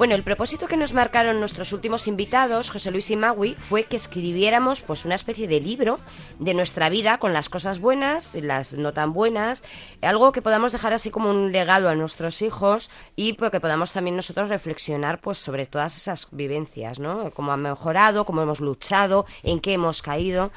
[0.00, 3.96] Bueno, el propósito que nos marcaron nuestros últimos invitados, José Luis y Magui, fue que
[3.96, 6.00] escribiéramos pues una especie de libro
[6.38, 9.62] de nuestra vida con las cosas buenas, y las no tan buenas,
[10.00, 13.92] algo que podamos dejar así como un legado a nuestros hijos y pues, que podamos
[13.92, 17.30] también nosotros reflexionar pues sobre todas esas vivencias, ¿no?
[17.32, 20.50] Cómo han mejorado, cómo hemos luchado, en qué hemos caído.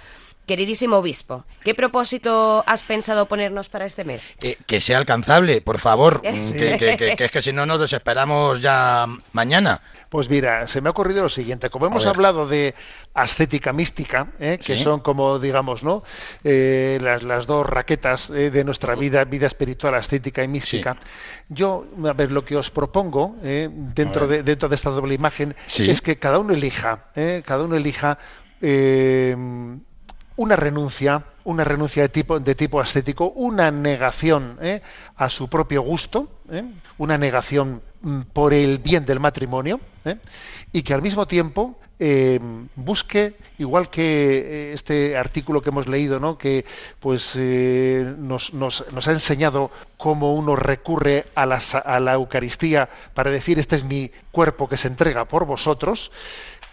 [0.46, 4.34] Queridísimo obispo, ¿qué propósito has pensado ponernos para este mes?
[4.42, 6.52] Eh, que sea alcanzable, por favor, Sí.
[6.54, 9.80] que, que- que- que es que si no nos desesperamos ya mañana.
[10.10, 11.70] Pues mira, se me ha ocurrido lo siguiente.
[11.70, 12.76] Como hemos hablado de
[13.14, 14.60] ascética mística, ¿eh?
[14.64, 14.84] que Sí.
[14.84, 16.04] son como, digamos, ¿no?
[16.44, 20.98] Eh, las, las dos raquetas eh, de nuestra vida, vida espiritual, ascética y mística.
[21.50, 25.56] Yo, a ver, lo que os propongo eh, dentro, de, dentro de esta doble imagen
[25.68, 25.90] Sí.
[25.90, 27.42] es que cada uno elija, ¿eh?
[27.46, 28.18] cada uno elija
[28.62, 29.36] eh,
[30.36, 34.82] una renuncia, una renuncia de tipo, de tipo ascético, una negación ¿eh?
[35.16, 36.64] a su propio gusto, ¿eh?
[36.98, 40.18] una negación mm, por el bien del matrimonio, ¿eh?
[40.72, 41.78] y que al mismo tiempo
[42.76, 46.38] busque, igual que este artículo que hemos leído, ¿no?
[46.38, 46.66] que
[47.00, 53.32] pues nos, nos- nos ha enseñado cómo uno recurre a la, a la Eucaristía para
[53.32, 56.12] decir este es mi cuerpo que se entrega por vosotros,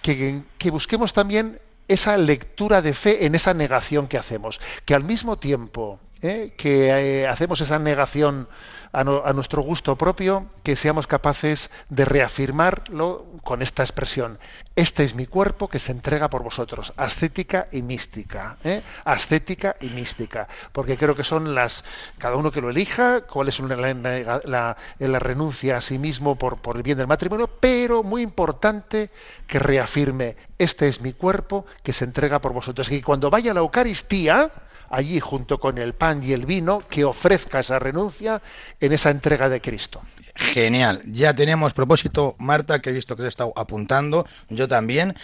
[0.03, 1.61] que, que busquemos también
[1.91, 6.53] esa lectura de fe en esa negación que hacemos, que al mismo tiempo ¿eh?
[6.57, 6.89] que
[7.23, 8.49] eh, hacemos esa negación
[8.93, 14.39] a, no- a nuestro gusto propio, que seamos capaces de reafirmarlo con esta expresión.
[14.75, 18.83] Este es mi cuerpo que se entrega por vosotros, ascética y mística, ¿eh?
[19.05, 21.85] ascética y mística, porque creo que son las,
[22.19, 26.77] cada uno que lo elija, cuál es la, la- renuncia a sí mismo por, por
[26.77, 29.11] el bien del matrimonio, pero muy importante
[29.47, 32.91] que reafirme, este es mi cuerpo que se entrega por vosotros.
[32.91, 34.51] Y cuando vaya a la Eucaristía,
[34.91, 38.43] allí junto con el pan y el vino, que ofrezca esa renuncia
[38.81, 40.03] en esa entrega de Cristo.
[40.35, 41.01] Genial.
[41.07, 45.17] Ya tenemos propósito, Marta, que he visto que se está apuntando, yo también,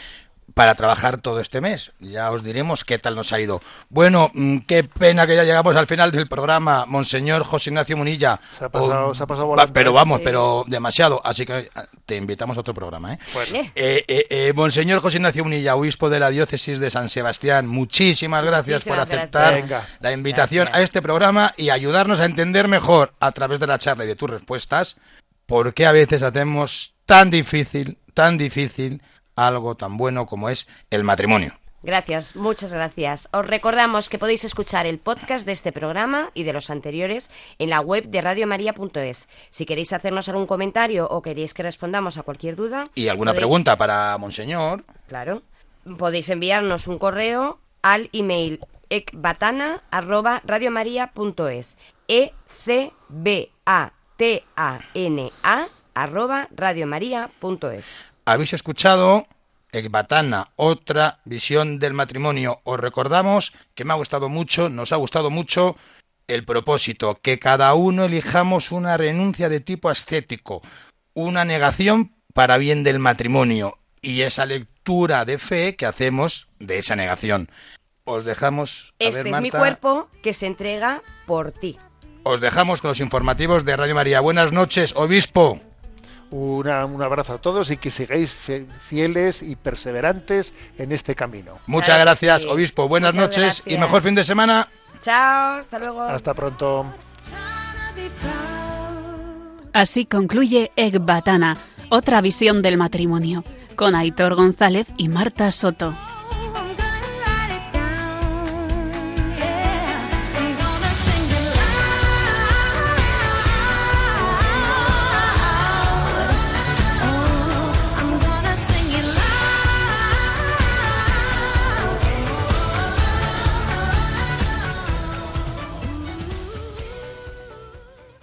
[0.55, 1.93] para trabajar todo este mes.
[2.01, 3.61] Ya os diremos qué tal nos ha ido.
[3.91, 8.41] Bueno, mm, qué pena que ya llegamos al final del programa, Monseñor José Ignacio Munilla.
[8.57, 10.25] Se ha pasado- se ha pasado Pero vamos, Sí.
[10.25, 11.21] pero demasiado.
[11.25, 13.19] Así que ah, te invitamos a otro programa, ¿eh?
[13.35, 17.09] Bueno, Eh, Eh, eh, eh, Monseñor José Ignacio Munilla, obispo de la diócesis de San
[17.11, 19.89] Sebastián, muchísimas gracias por aceptar gracias.
[20.01, 20.81] la invitación Gracias.
[20.81, 24.17] a este programa y ayudarnos a entender mejor a través de la charla y de
[24.17, 24.97] tus respuestas
[25.47, 29.03] por qué a veces hacemos tan difícil, tan difícil
[29.37, 31.53] algo tan bueno como es el matrimonio.
[31.83, 33.29] Gracias, muchas gracias.
[33.33, 37.71] Os recordamos que podéis escuchar el podcast de este programa y de los anteriores en
[37.71, 39.29] la web de radiomaria.es.
[39.51, 43.37] Si queréis hacernos algún comentario o queréis que respondamos a cualquier duda Y alguna podéis-
[43.37, 45.43] pregunta para Monseñor, Claro.
[45.99, 48.59] Podéis enviarnos un correo al email
[48.91, 51.79] ecbatana@radiomaria.es.
[52.09, 58.01] E C B A T A N A arroba radiomaria.es.
[58.27, 59.27] habéis escuchado
[59.73, 62.61] Ecbatana, otra visión del matrimonio.
[62.65, 65.77] Os recordamos que me ha gustado mucho, nos ha gustado mucho
[66.29, 70.61] el propósito, que cada uno elijamos una renuncia de tipo ascético,
[71.15, 76.97] una negación para bien del matrimonio y esa lectura de fe que hacemos de esa
[76.97, 77.49] negación.
[78.05, 78.95] Os dejamos.
[79.01, 81.79] a Este ver, es mi Marta, cuerpo que se entrega por ti.
[82.23, 84.21] Os dejamos con los informativos de Radio María.
[84.21, 85.61] Buenas noches, obispo.
[86.31, 88.35] Una- un abrazo a todos y que sigáis
[88.81, 91.59] fieles y perseverantes en este camino.
[91.67, 92.49] Muchas Claro gracias, sí.
[92.49, 92.89] obispo.
[92.89, 94.69] Buenas Muchas noches y mejor fin de semana.
[95.01, 96.03] Chao, hasta luego.
[96.03, 96.87] Hasta pronto.
[99.73, 101.57] Así concluye Ecbatana,
[101.91, 103.45] otra visión del matrimonio,
[103.77, 105.95] con Aitor González y Marta Soto.